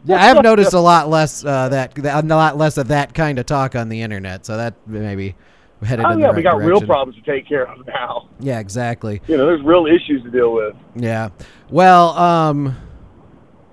Yeah, 0.04 0.22
I've 0.22 0.42
noticed 0.42 0.74
a 0.74 0.80
lot 0.80 1.08
less 1.08 1.44
uh, 1.44 1.68
that, 1.70 1.94
that 1.96 2.24
a 2.24 2.26
lot 2.26 2.56
less 2.58 2.76
of 2.76 2.88
that 2.88 3.14
kind 3.14 3.38
of 3.38 3.46
talk 3.46 3.74
on 3.74 3.88
the 3.88 4.02
internet. 4.02 4.44
So 4.44 4.56
that 4.56 4.74
maybe 4.86 5.34
headed 5.82 6.04
Oh 6.04 6.10
in 6.10 6.16
the 6.16 6.22
yeah, 6.22 6.26
right 6.28 6.36
we 6.36 6.42
got 6.42 6.56
real 6.58 6.80
problems 6.80 7.16
to 7.22 7.30
take 7.30 7.48
care 7.48 7.66
of 7.66 7.86
now. 7.86 8.28
Yeah, 8.40 8.58
exactly. 8.58 9.20
You 9.26 9.36
know, 9.36 9.46
there's 9.46 9.62
real 9.62 9.86
issues 9.86 10.22
to 10.22 10.30
deal 10.30 10.52
with. 10.52 10.74
Yeah. 10.94 11.30
Well, 11.70 12.10
um 12.16 12.76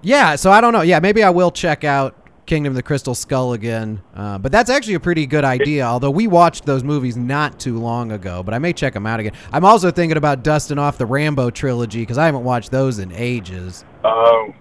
yeah, 0.01 0.35
so 0.35 0.51
I 0.51 0.61
don't 0.61 0.73
know. 0.73 0.81
Yeah, 0.81 0.99
maybe 0.99 1.23
I 1.23 1.29
will 1.29 1.51
check 1.51 1.83
out 1.83 2.15
Kingdom 2.47 2.71
of 2.71 2.75
the 2.75 2.83
Crystal 2.83 3.13
Skull 3.13 3.53
again. 3.53 4.01
Uh, 4.15 4.37
but 4.39 4.51
that's 4.51 4.69
actually 4.69 4.95
a 4.95 4.99
pretty 4.99 5.27
good 5.27 5.45
idea, 5.45 5.85
although 5.85 6.09
we 6.09 6.27
watched 6.27 6.65
those 6.65 6.83
movies 6.83 7.15
not 7.15 7.59
too 7.59 7.77
long 7.77 8.11
ago, 8.11 8.41
but 8.41 8.53
I 8.53 8.59
may 8.59 8.73
check 8.73 8.93
them 8.93 9.05
out 9.05 9.19
again. 9.19 9.33
I'm 9.51 9.63
also 9.63 9.91
thinking 9.91 10.17
about 10.17 10.43
dusting 10.43 10.79
off 10.79 10.97
the 10.97 11.05
Rambo 11.05 11.51
trilogy 11.51 12.05
cuz 12.05 12.17
I 12.17 12.25
haven't 12.25 12.43
watched 12.43 12.71
those 12.71 12.97
in 12.99 13.11
ages. 13.11 13.85
Oh, 14.03 14.53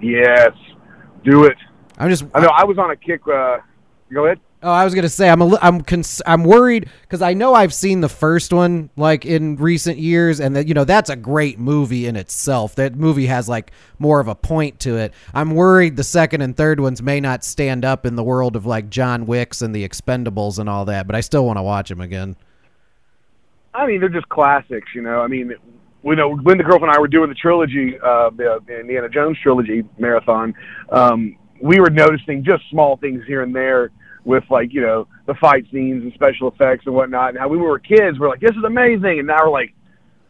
yes, 0.00 0.52
do 1.26 1.44
it. 1.44 1.56
I'm 1.98 2.08
just 2.08 2.24
I 2.34 2.40
know. 2.40 2.48
I 2.48 2.64
was 2.64 2.78
on 2.78 2.90
a 2.90 2.96
kick. 2.96 3.20
Uh, 3.26 3.58
go 4.12 4.26
ahead. 4.26 4.40
Oh, 4.62 4.70
I 4.72 4.84
was 4.84 4.94
gonna 4.94 5.08
say 5.08 5.28
I'm 5.28 5.40
a 5.42 5.44
li- 5.44 5.58
I'm 5.60 5.82
cons- 5.82 6.22
I'm 6.26 6.42
worried 6.42 6.88
because 7.02 7.20
I 7.22 7.34
know 7.34 7.54
I've 7.54 7.74
seen 7.74 8.00
the 8.00 8.08
first 8.08 8.52
one 8.52 8.90
like 8.96 9.26
in 9.26 9.56
recent 9.56 9.98
years, 9.98 10.40
and 10.40 10.56
that 10.56 10.66
you 10.66 10.74
know 10.74 10.84
that's 10.84 11.10
a 11.10 11.16
great 11.16 11.58
movie 11.58 12.06
in 12.06 12.16
itself. 12.16 12.74
That 12.76 12.96
movie 12.96 13.26
has 13.26 13.48
like 13.48 13.70
more 13.98 14.18
of 14.18 14.28
a 14.28 14.34
point 14.34 14.80
to 14.80 14.96
it. 14.96 15.12
I'm 15.34 15.50
worried 15.50 15.96
the 15.96 16.04
second 16.04 16.40
and 16.40 16.56
third 16.56 16.80
ones 16.80 17.02
may 17.02 17.20
not 17.20 17.44
stand 17.44 17.84
up 17.84 18.06
in 18.06 18.16
the 18.16 18.24
world 18.24 18.56
of 18.56 18.66
like 18.66 18.88
John 18.88 19.26
Wicks 19.26 19.62
and 19.62 19.74
the 19.74 19.86
Expendables 19.86 20.58
and 20.58 20.68
all 20.68 20.86
that, 20.86 21.06
but 21.06 21.14
I 21.14 21.20
still 21.20 21.44
want 21.44 21.58
to 21.58 21.62
watch 21.62 21.88
them 21.90 22.00
again. 22.00 22.36
I 23.74 23.86
mean, 23.86 24.00
they're 24.00 24.08
just 24.08 24.28
classics, 24.30 24.88
you 24.94 25.02
know. 25.02 25.20
I 25.20 25.26
mean, 25.26 25.54
you 26.06 26.16
know, 26.16 26.36
when 26.36 26.58
the 26.58 26.64
girlfriend 26.64 26.90
and 26.90 26.96
I 26.96 27.00
were 27.00 27.08
doing 27.08 27.28
the 27.28 27.34
trilogy, 27.34 27.98
uh, 28.02 28.30
the 28.30 28.60
Indiana 28.80 29.08
Jones 29.08 29.36
trilogy 29.42 29.82
marathon, 29.98 30.54
um, 30.90 31.36
we 31.62 31.80
were 31.80 31.90
noticing 31.90 32.44
just 32.44 32.62
small 32.70 32.96
things 32.96 33.22
here 33.26 33.42
and 33.42 33.54
there 33.54 33.90
with 34.24 34.44
like 34.50 34.72
you 34.72 34.80
know 34.80 35.06
the 35.26 35.34
fight 35.34 35.64
scenes 35.72 36.02
and 36.02 36.12
special 36.14 36.48
effects 36.48 36.84
and 36.86 36.94
whatnot. 36.94 37.30
And 37.30 37.38
how 37.38 37.48
when 37.48 37.60
we 37.60 37.66
were 37.66 37.78
kids, 37.78 38.18
we're 38.18 38.28
like, 38.28 38.40
this 38.40 38.50
is 38.56 38.64
amazing, 38.64 39.18
and 39.18 39.26
now 39.26 39.36
we're 39.44 39.50
like, 39.50 39.72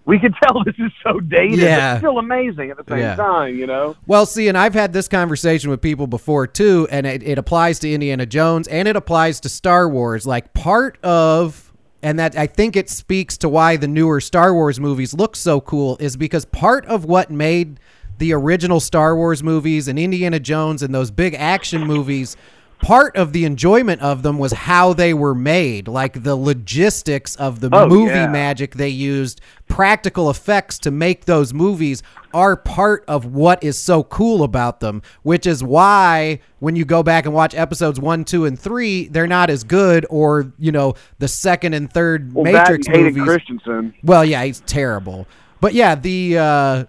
we 0.07 0.19
can 0.19 0.33
tell 0.43 0.63
this 0.65 0.75
is 0.79 0.93
so 1.03 1.19
dated, 1.21 1.59
Yeah. 1.59 1.95
but 1.95 1.99
still 1.99 2.19
amazing 2.19 2.71
at 2.71 2.77
the 2.77 2.85
same 2.89 3.01
Yeah. 3.01 3.17
time, 3.17 3.57
you 3.57 3.67
know. 3.67 3.97
Well, 4.07 4.25
see, 4.25 4.49
and 4.49 4.57
I've 4.57 4.75
had 4.75 4.93
this 4.93 5.09
conversation 5.09 5.69
with 5.71 5.81
people 5.83 6.07
before 6.07 6.47
too, 6.47 6.87
and 6.91 7.07
it, 7.07 7.23
it 7.23 7.39
applies 7.39 7.79
to 7.81 7.93
Indiana 7.93 8.25
Jones 8.25 8.69
and 8.69 8.87
it 8.87 8.95
applies 8.97 9.41
to 9.41 9.49
Star 9.49 9.89
Wars. 9.89 10.27
Like 10.27 10.55
part 10.55 10.99
of, 11.03 11.66
and 12.07 12.21
that 12.21 12.39
I 12.39 12.47
think 12.47 12.77
it 12.77 12.89
speaks 12.89 13.37
to 13.39 13.49
why 13.49 13.77
the 13.77 13.89
newer 13.89 14.21
Star 14.21 14.55
Wars 14.55 14.79
movies 14.79 15.13
look 15.13 15.35
so 15.35 15.61
cool 15.61 15.97
is 15.99 16.17
because 16.17 16.45
part 16.45 16.87
of 16.87 17.05
what 17.05 17.33
made 17.33 17.81
the 18.19 18.33
original 18.33 18.79
Star 18.79 19.17
Wars 19.17 19.43
movies 19.43 19.89
and 19.89 19.99
Indiana 19.99 20.39
Jones 20.39 20.85
and 20.85 20.95
those 20.95 21.11
big 21.11 21.35
action 21.35 21.85
movies. 21.85 22.37
Part 22.81 23.17
of 23.17 23.33
the 23.33 23.45
enjoyment 23.45 24.01
of 24.03 24.23
them 24.23 24.39
was 24.39 24.53
how 24.53 24.93
they 24.93 25.13
were 25.13 25.35
made, 25.35 25.89
like 25.89 26.23
the 26.23 26.37
logistics 26.37 27.35
of 27.37 27.59
the 27.61 27.69
Oh, 27.73 27.89
movie 27.89 28.11
yeah. 28.13 28.29
magic 28.29 28.75
they 28.75 28.91
used, 28.91 29.41
practical 29.67 30.31
effects 30.31 30.79
to 30.81 30.91
make 30.93 31.25
those 31.25 31.53
movies 31.53 32.03
are 32.33 32.55
part 32.55 33.03
of 33.09 33.25
what 33.25 33.65
is 33.65 33.77
so 33.79 34.05
cool 34.05 34.43
about 34.45 34.81
them, 34.81 35.03
which 35.23 35.47
is 35.47 35.65
why 35.65 36.39
when 36.61 36.77
you 36.77 36.85
go 36.85 37.03
back 37.03 37.25
and 37.25 37.35
watch 37.35 37.55
episodes 37.55 37.99
one, 37.99 38.25
two, 38.25 38.45
and 38.45 38.61
three, 38.61 39.09
they're 39.09 39.27
not 39.27 39.51
as 39.51 39.65
good, 39.65 40.07
or, 40.11 40.53
you 40.59 40.71
know, 40.71 40.95
the 41.19 41.29
second 41.29 41.73
and 41.75 41.93
third 41.93 42.33
Well, 42.35 42.45
Matrix 42.45 42.87
that 42.87 42.95
and 42.95 43.05
movies. 43.07 43.25
Christensen. 43.25 43.95
Well, 44.05 44.25
yeah, 44.25 44.45
he's 44.45 44.61
terrible. 44.61 45.27
But 45.61 45.73
yeah, 45.75 45.95
the 45.95 46.39
uh 46.39 46.85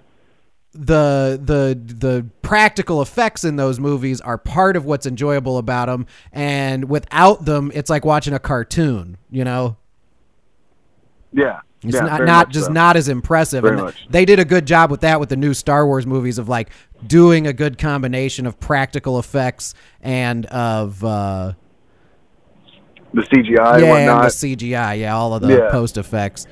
the 0.79 1.39
the 1.43 1.79
the 1.95 2.25
practical 2.43 3.01
effects 3.01 3.43
in 3.43 3.55
those 3.55 3.79
movies 3.79 4.21
are 4.21 4.37
part 4.37 4.75
of 4.75 4.85
what's 4.85 5.05
enjoyable 5.07 5.57
about 5.57 5.87
them 5.87 6.05
and 6.31 6.87
without 6.87 7.45
them 7.45 7.71
it's 7.73 7.89
like 7.89 8.05
watching 8.05 8.33
a 8.33 8.39
cartoon, 8.39 9.17
you 9.31 9.43
know? 9.43 9.75
Yeah, 11.33 11.59
It's 11.83 11.95
yeah, 11.95 12.01
not 12.01 12.23
not 12.25 12.49
just 12.51 12.67
so. 12.67 12.71
not 12.73 12.95
as 12.95 13.09
impressive. 13.09 13.63
Very 13.63 13.75
and 13.75 13.85
much. 13.85 14.07
they 14.09 14.23
did 14.23 14.39
a 14.39 14.45
good 14.45 14.65
job 14.67 14.91
with 14.91 15.01
that 15.01 15.19
with 15.19 15.29
the 15.29 15.35
new 15.35 15.53
Star 15.53 15.85
Wars 15.85 16.05
movies 16.05 16.37
of 16.37 16.47
like 16.47 16.69
doing 17.05 17.47
a 17.47 17.53
good 17.53 17.77
combination 17.77 18.45
of 18.45 18.59
practical 18.59 19.17
effects 19.19 19.73
and 20.01 20.45
of 20.47 21.03
uh 21.03 21.53
the 23.13 23.21
CGI 23.23 23.81
yeah, 23.81 23.95
and 23.95 24.23
the 24.23 24.27
CGI, 24.27 24.99
yeah, 24.99 25.15
all 25.15 25.33
of 25.33 25.41
the 25.41 25.57
Yeah. 25.57 25.71
post 25.71 25.97
effects. 25.97 26.45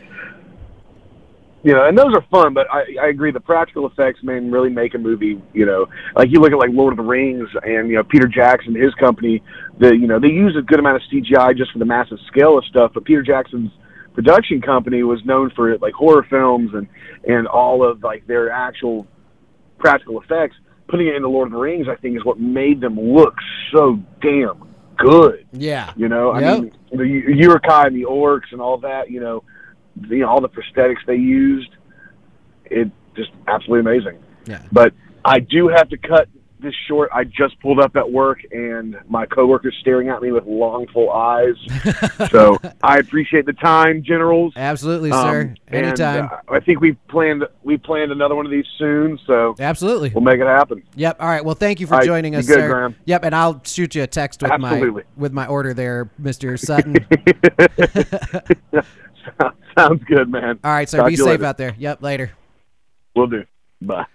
You 1.66 1.74
know, 1.74 1.88
and 1.88 1.98
those 1.98 2.14
are 2.14 2.24
fun, 2.30 2.54
but 2.54 2.68
I, 2.72 2.84
I 3.02 3.08
agree 3.08 3.32
the 3.32 3.40
practical 3.40 3.88
effects 3.88 4.22
man 4.22 4.52
really 4.52 4.70
make 4.70 4.94
a 4.94 5.00
movie, 5.00 5.42
you 5.52 5.66
know, 5.66 5.88
like 6.16 6.30
you 6.30 6.40
look 6.40 6.52
at 6.52 6.60
like 6.60 6.70
Lord 6.72 6.94
of 6.94 6.98
the 6.98 7.04
Rings 7.04 7.50
and 7.64 7.90
you 7.90 7.96
know 7.96 8.04
Peter 8.04 8.28
Jackson, 8.28 8.76
and 8.76 8.84
his 8.84 8.94
company, 8.94 9.42
the 9.80 9.88
you 9.96 10.06
know 10.06 10.20
they 10.20 10.28
use 10.28 10.56
a 10.56 10.62
good 10.62 10.78
amount 10.78 10.98
of 10.98 11.02
CGI 11.12 11.58
just 11.58 11.72
for 11.72 11.80
the 11.80 11.86
massive 11.86 12.20
scale 12.28 12.56
of 12.60 12.66
stuff, 12.66 12.92
but 12.94 13.04
Peter 13.04 13.24
Jackson's 13.24 13.72
production 14.14 14.62
company 14.62 15.02
was 15.02 15.20
known 15.26 15.50
for 15.56 15.76
like 15.80 15.96
horror 15.96 16.24
films 16.30 16.70
and 16.76 16.88
and 17.28 17.48
all 17.48 17.84
of 17.84 18.04
like 18.04 18.28
their 18.28 18.52
actual 18.52 19.08
practical 19.80 20.22
effects. 20.22 20.56
Putting 20.88 21.08
it 21.08 21.16
into 21.16 21.30
Lord 21.30 21.48
of 21.48 21.54
the 21.54 21.58
Rings, 21.58 21.88
I 21.90 21.96
think, 21.96 22.16
is 22.16 22.24
what 22.24 22.40
made 22.40 22.80
them 22.80 22.96
look 23.00 23.34
so 23.74 23.98
damn 24.22 24.72
good. 25.00 25.48
Yeah. 25.52 25.94
You 25.96 26.10
know, 26.10 26.30
I 26.30 26.42
Yep. 26.42 26.60
mean, 26.60 26.72
the 26.92 27.08
Uruk-hai 27.08 27.88
and 27.88 27.96
the 27.96 28.06
orcs 28.06 28.52
and 28.52 28.62
all 28.62 28.78
that. 28.78 29.10
You 29.10 29.20
know, 29.20 29.44
the, 29.96 30.18
you 30.18 30.20
know, 30.20 30.30
all 30.30 30.42
the 30.42 30.50
prosthetics 30.50 31.06
they 31.06 31.16
used. 31.16 31.70
It 32.66 32.90
just 33.16 33.32
absolutely 33.48 33.92
amazing. 33.92 34.24
Yeah. 34.46 34.62
But 34.72 34.94
I 35.24 35.40
do 35.40 35.68
have 35.68 35.90
to 35.90 35.98
cut 35.98 36.28
this 36.66 36.74
short. 36.88 37.10
I 37.14 37.24
just 37.24 37.60
pulled 37.62 37.80
up 37.80 37.96
at 37.96 38.12
work 38.12 38.40
and 38.52 38.98
my 39.08 39.26
coworker's 39.26 39.76
staring 39.82 40.10
at 40.10 40.22
me 40.22 40.32
with 40.32 40.46
longful 40.46 41.12
eyes. 41.12 41.56
so 42.32 42.58
I 42.84 42.98
appreciate 42.98 43.46
the 43.46 43.54
time, 43.54 44.04
generals. 44.04 44.54
Absolutely, 44.56 45.12
Um, 45.12 45.26
sir. 45.30 45.56
and, 45.68 46.02
uh, 46.02 46.30
I 46.50 46.60
think 46.60 46.82
we 46.82 46.94
planned 47.10 47.44
we 47.64 47.78
planned 47.78 48.12
another 48.12 48.36
one 48.36 48.46
of 48.46 48.52
these 48.52 48.66
soon, 48.78 49.20
so 49.26 49.56
Absolutely. 49.60 50.10
we'll 50.10 50.24
make 50.24 50.40
it 50.40 50.48
happen. 50.48 50.84
Yep. 50.96 51.18
All 51.20 51.28
right. 51.28 51.44
Well, 51.44 51.56
thank 51.56 51.80
you 51.80 51.88
for 51.88 51.96
right, 51.98 52.06
joining 52.06 52.36
us, 52.36 52.48
good, 52.48 52.56
sir. 52.56 52.70
Graham? 52.70 52.96
Yep. 53.06 53.26
And 53.26 53.36
I'll 53.36 53.62
shoot 53.64 53.96
you 53.96 54.04
a 54.04 54.08
text 54.08 54.42
with 54.42 54.52
Absolutely. 54.52 55.04
my 55.04 55.04
with 55.18 55.34
my 55.34 55.48
order 55.48 55.74
there, 55.74 56.10
Mister 56.18 56.58
Sutton. 56.58 56.96
Sounds 59.78 60.04
good, 60.06 60.30
man. 60.30 60.60
All 60.64 60.72
right, 60.72 60.90
sir. 60.90 60.98
Talk 61.00 61.10
Be 61.10 61.16
safe 61.16 61.26
later. 61.26 61.46
out 61.46 61.58
there. 61.58 61.76
Yep. 61.78 62.02
Later. 62.02 62.32
We'll 63.16 63.28
do. 63.28 63.44
Bye. 63.82 64.06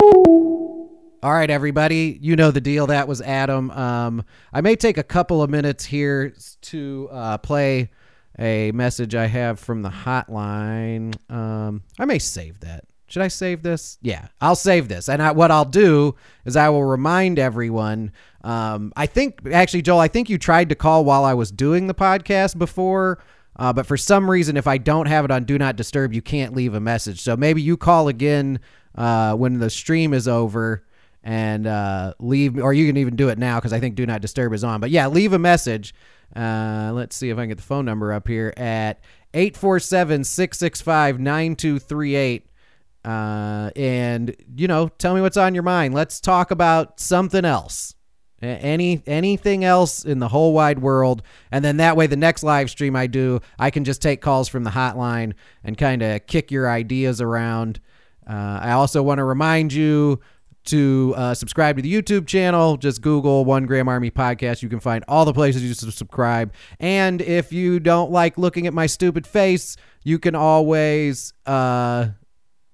All 0.00 1.32
right, 1.32 1.50
everybody. 1.50 2.18
You 2.22 2.36
know 2.36 2.50
the 2.50 2.60
deal. 2.60 2.86
That 2.86 3.08
was 3.08 3.20
Adam. 3.20 3.70
Um, 3.72 4.24
I 4.52 4.60
may 4.60 4.76
take 4.76 4.98
a 4.98 5.02
couple 5.02 5.42
of 5.42 5.50
minutes 5.50 5.84
here 5.84 6.34
to 6.62 7.08
uh, 7.10 7.38
play 7.38 7.90
a 8.38 8.70
message 8.72 9.14
I 9.14 9.26
have 9.26 9.58
from 9.58 9.82
the 9.82 9.88
hotline. 9.88 11.14
Um, 11.30 11.82
I 11.98 12.04
may 12.04 12.20
save 12.20 12.60
that. 12.60 12.84
Should 13.08 13.22
I 13.22 13.28
save 13.28 13.62
this? 13.62 13.98
Yeah, 14.02 14.28
I'll 14.40 14.54
save 14.54 14.88
this. 14.88 15.08
And 15.08 15.22
I, 15.22 15.32
what 15.32 15.50
I'll 15.50 15.64
do 15.64 16.14
is 16.44 16.56
I 16.56 16.68
will 16.68 16.84
remind 16.84 17.38
everyone. 17.38 18.12
Um, 18.44 18.92
I 18.96 19.06
think 19.06 19.40
actually, 19.50 19.82
Joel, 19.82 19.98
I 20.00 20.08
think 20.08 20.28
you 20.28 20.38
tried 20.38 20.68
to 20.68 20.74
call 20.74 21.04
while 21.04 21.24
I 21.24 21.34
was 21.34 21.50
doing 21.50 21.86
the 21.86 21.94
podcast 21.94 22.58
before. 22.58 23.18
Uh, 23.58 23.72
but 23.72 23.86
for 23.86 23.96
some 23.96 24.30
reason, 24.30 24.56
if 24.56 24.66
I 24.66 24.78
don't 24.78 25.06
have 25.06 25.24
it 25.24 25.30
on 25.30 25.44
Do 25.44 25.58
Not 25.58 25.76
Disturb, 25.76 26.12
you 26.12 26.22
can't 26.22 26.54
leave 26.54 26.74
a 26.74 26.80
message. 26.80 27.20
So 27.20 27.36
maybe 27.36 27.60
you 27.60 27.76
call 27.76 28.08
again 28.08 28.60
uh, 28.94 29.34
when 29.34 29.58
the 29.58 29.70
stream 29.70 30.14
is 30.14 30.28
over 30.28 30.84
and 31.24 31.66
uh, 31.66 32.14
leave, 32.20 32.58
or 32.58 32.72
you 32.72 32.86
can 32.86 32.96
even 32.96 33.16
do 33.16 33.28
it 33.28 33.38
now 33.38 33.58
because 33.58 33.72
I 33.72 33.80
think 33.80 33.96
Do 33.96 34.06
Not 34.06 34.20
Disturb 34.20 34.52
is 34.52 34.62
on. 34.62 34.80
But 34.80 34.90
yeah, 34.90 35.08
leave 35.08 35.32
a 35.32 35.38
message. 35.38 35.94
Uh, 36.36 36.92
let's 36.94 37.16
see 37.16 37.30
if 37.30 37.38
I 37.38 37.42
can 37.42 37.48
get 37.48 37.56
the 37.56 37.64
phone 37.64 37.84
number 37.84 38.12
up 38.12 38.28
here 38.28 38.54
at 38.56 39.00
847 39.34 40.24
665 40.24 41.18
9238. 41.18 42.44
Uh, 43.04 43.70
and, 43.74 44.36
you 44.56 44.68
know, 44.68 44.88
tell 44.88 45.14
me 45.14 45.20
what's 45.20 45.36
on 45.36 45.54
your 45.54 45.62
mind. 45.62 45.94
Let's 45.94 46.20
talk 46.20 46.50
about 46.50 47.00
something 47.00 47.44
else. 47.44 47.94
Any 48.40 49.02
anything 49.06 49.64
else 49.64 50.04
in 50.04 50.20
the 50.20 50.28
whole 50.28 50.52
wide 50.52 50.78
world, 50.78 51.22
and 51.50 51.64
then 51.64 51.78
that 51.78 51.96
way 51.96 52.06
the 52.06 52.16
next 52.16 52.44
live 52.44 52.70
stream 52.70 52.94
I 52.94 53.08
do, 53.08 53.40
I 53.58 53.70
can 53.70 53.84
just 53.84 54.00
take 54.00 54.20
calls 54.20 54.48
from 54.48 54.62
the 54.62 54.70
hotline 54.70 55.32
and 55.64 55.76
kind 55.76 56.02
of 56.02 56.26
kick 56.26 56.52
your 56.52 56.70
ideas 56.70 57.20
around. 57.20 57.80
Uh, 58.28 58.60
I 58.62 58.72
also 58.72 59.02
want 59.02 59.18
to 59.18 59.24
remind 59.24 59.72
you 59.72 60.20
to 60.66 61.14
uh, 61.16 61.34
subscribe 61.34 61.76
to 61.76 61.82
the 61.82 61.92
YouTube 61.92 62.26
channel. 62.26 62.76
Just 62.76 63.00
Google 63.00 63.44
One 63.44 63.66
Gram 63.66 63.88
Army 63.88 64.10
Podcast. 64.10 64.62
You 64.62 64.68
can 64.68 64.80
find 64.80 65.04
all 65.08 65.24
the 65.24 65.32
places 65.32 65.64
you 65.64 65.74
subscribe. 65.74 66.52
And 66.78 67.20
if 67.22 67.52
you 67.52 67.80
don't 67.80 68.12
like 68.12 68.38
looking 68.38 68.66
at 68.66 68.74
my 68.74 68.86
stupid 68.86 69.26
face, 69.26 69.76
you 70.04 70.18
can 70.18 70.34
always. 70.34 71.32
Uh, 71.44 72.08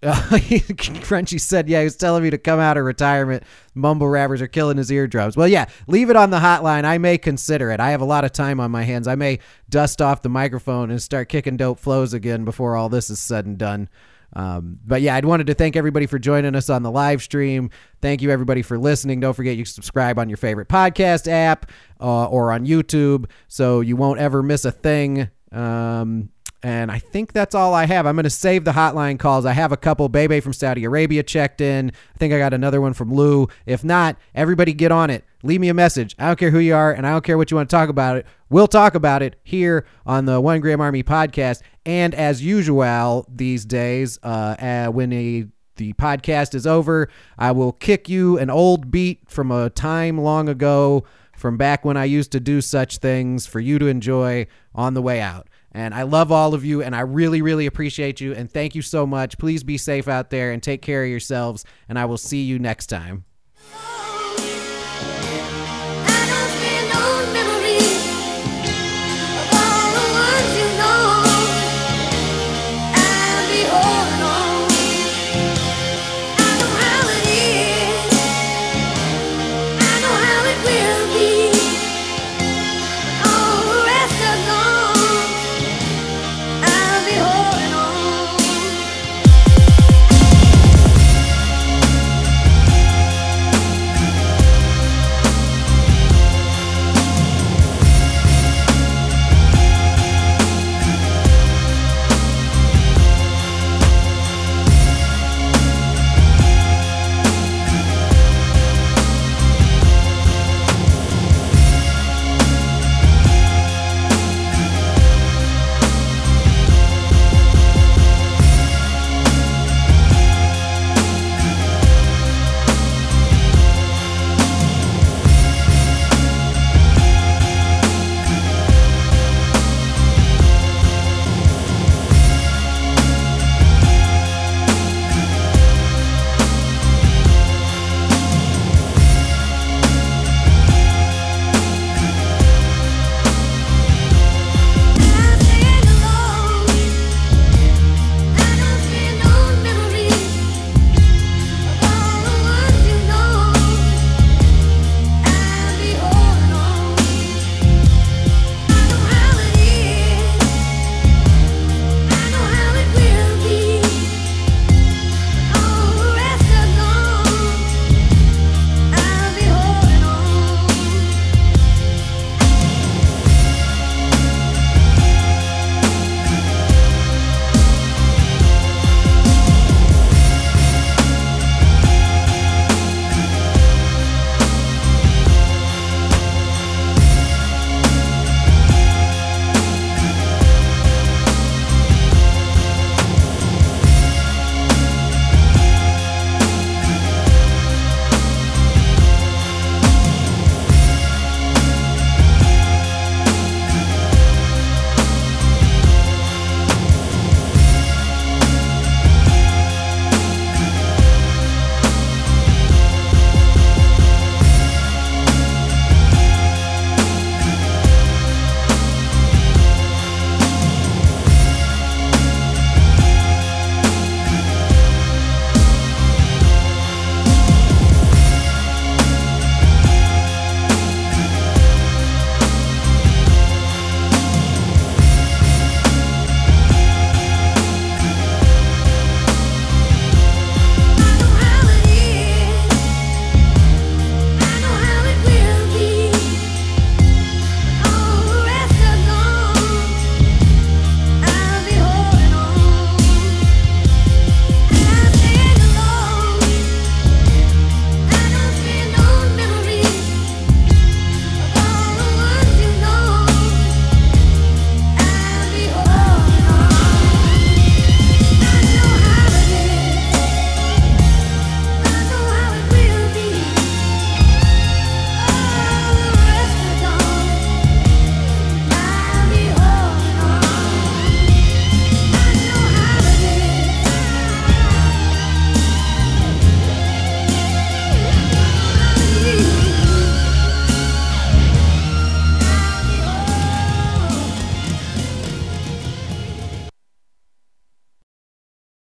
Crunchy 0.13 1.41
said, 1.41 1.69
"Yeah, 1.69 1.81
he 1.81 1.85
was 1.85 1.97
telling 1.97 2.23
me 2.23 2.31
to 2.31 2.37
come 2.37 2.61
out 2.61 2.77
of 2.77 2.85
retirement. 2.85 3.43
Mumble 3.75 4.09
rappers 4.09 4.43
are 4.43 4.47
killing 4.47 4.77
his 4.77 4.91
eardrums." 4.91 5.37
Well, 5.37 5.49
yeah, 5.49 5.67
leave 5.87 6.11
it 6.11 6.17
on 6.17 6.29
the 6.29 6.41
hotline. 6.41 6.85
I 6.85 6.99
may 6.99 7.17
consider 7.17 7.71
it. 7.71 7.81
I 7.81 7.91
have 7.91 8.03
a 8.03 8.05
lot 8.07 8.25
of 8.25 8.33
time 8.33 8.61
on 8.61 8.71
my 8.71 8.83
hands. 8.83 9.09
I 9.09 9.15
may 9.15 9.39
dust 9.71 10.03
off 10.03 10.21
the 10.21 10.29
microphone 10.29 10.91
and 10.91 11.01
start 11.01 11.31
kicking 11.31 11.57
dope 11.57 11.81
flows 11.81 12.13
again 12.13 12.45
before 12.45 12.77
all 12.77 12.91
this 12.91 13.09
is 13.09 13.19
said 13.19 13.47
and 13.47 13.57
done. 13.57 13.89
Um, 14.35 14.81
but 14.85 15.01
yeah, 15.01 15.15
I'd 15.15 15.25
wanted 15.25 15.47
to 15.47 15.55
thank 15.55 15.77
everybody 15.77 16.07
for 16.07 16.19
joining 16.19 16.55
us 16.55 16.69
on 16.69 16.83
the 16.83 16.91
live 16.91 17.23
stream. 17.23 17.71
Thank 18.03 18.21
you 18.21 18.31
everybody 18.31 18.63
for 18.63 18.77
listening. 18.77 19.21
Don't 19.21 19.35
forget 19.35 19.57
you 19.57 19.65
subscribe 19.65 20.19
on 20.19 20.29
your 20.29 20.37
favorite 20.37 20.69
podcast 20.69 21.31
app 21.31 21.71
uh, 22.01 22.27
or 22.27 22.53
on 22.53 22.67
YouTube, 22.67 23.31
so 23.49 23.81
you 23.81 23.97
won't 23.97 24.19
ever 24.19 24.43
miss 24.43 24.65
a 24.65 24.73
thing. 24.73 25.31
Um, 25.55 26.31
and 26.65 26.91
I 26.91 26.99
think 26.99 27.35
that's 27.35 27.55
all 27.55 27.75
I 27.75 27.85
have. 27.85 28.07
I'm 28.07 28.17
going 28.17 28.25
to 28.25 28.31
save 28.31 28.65
the 28.65 28.73
hotline 28.73 29.19
calls. 29.19 29.45
I 29.45 29.53
have 29.53 29.71
a 29.71 29.77
couple. 29.77 30.09
Bebe 30.09 30.41
from 30.41 30.55
Saudi 30.55 30.85
Arabia 30.85 31.23
checked 31.23 31.61
in. 31.61 31.93
I 32.15 32.19
think 32.19 32.33
I 32.33 32.39
got 32.39 32.55
another 32.55 32.81
one 32.81 32.95
from 32.95 33.13
Lou. 33.13 33.49
If 33.67 33.85
not, 33.85 34.17
everybody 34.35 34.73
get 34.73 34.91
on 34.91 35.11
it. 35.11 35.25
Leave 35.43 35.61
me 35.61 35.69
a 35.69 35.75
message. 35.75 36.17
I 36.19 36.27
don't 36.27 36.39
care 36.39 36.51
who 36.51 36.59
you 36.59 36.75
are, 36.75 36.91
and 36.91 37.07
I 37.07 37.11
don't 37.11 37.23
care 37.23 37.37
what 37.37 37.51
you 37.51 37.59
want 37.59 37.69
to 37.69 37.77
talk 37.77 37.91
about 37.91 38.17
it. 38.17 38.27
We'll 38.49 38.67
talk 38.67 38.95
about 38.95 39.21
it 39.21 39.37
here 39.45 39.85
on 40.07 40.25
the 40.25 40.41
One 40.41 40.61
Gram 40.61 40.81
Army 40.81 41.03
podcast. 41.03 41.61
And 41.85 42.15
as 42.15 42.43
usual 42.43 43.27
these 43.29 43.67
days, 43.67 44.19
uh, 44.23 44.57
uh, 44.59 44.87
when 44.89 45.13
a 45.13 45.47
the 45.77 45.93
podcast 45.95 46.55
is 46.55 46.67
over, 46.67 47.11
I 47.37 47.51
will 47.53 47.73
kick 47.73 48.09
you 48.09 48.39
an 48.39 48.49
old 48.49 48.91
beat 48.91 49.29
from 49.29 49.51
a 49.51 49.71
time 49.71 50.19
long 50.19 50.49
ago, 50.49 51.05
from 51.45 51.59
back 51.59 51.85
when 51.85 51.99
I 51.99 52.07
used 52.07 52.33
to 52.33 52.41
do 52.41 52.63
such 52.63 52.97
things 52.97 53.45
for 53.47 53.61
you 53.61 53.79
to 53.79 53.87
enjoy 53.87 54.47
on 54.75 54.95
the 54.95 55.03
way 55.03 55.21
out. 55.21 55.47
And 55.73 55.93
I 55.93 56.05
love 56.05 56.33
all 56.33 56.55
of 56.55 56.65
you, 56.65 56.83
and 56.83 56.97
I 56.97 57.01
really, 57.01 57.43
really 57.43 57.67
appreciate 57.67 58.19
you. 58.19 58.33
And 58.33 58.51
thank 58.51 58.75
you 58.75 58.81
so 58.81 59.07
much. 59.07 59.37
Please 59.37 59.63
be 59.63 59.77
safe 59.77 60.09
out 60.09 60.31
there 60.31 60.53
and 60.53 60.63
take 60.63 60.81
care 60.81 61.05
of 61.05 61.11
yourselves. 61.11 61.67
And 61.87 61.99
I 61.99 62.07
will 62.07 62.17
see 62.17 62.43
you 62.45 62.59
next 62.59 62.87
time. 62.87 63.27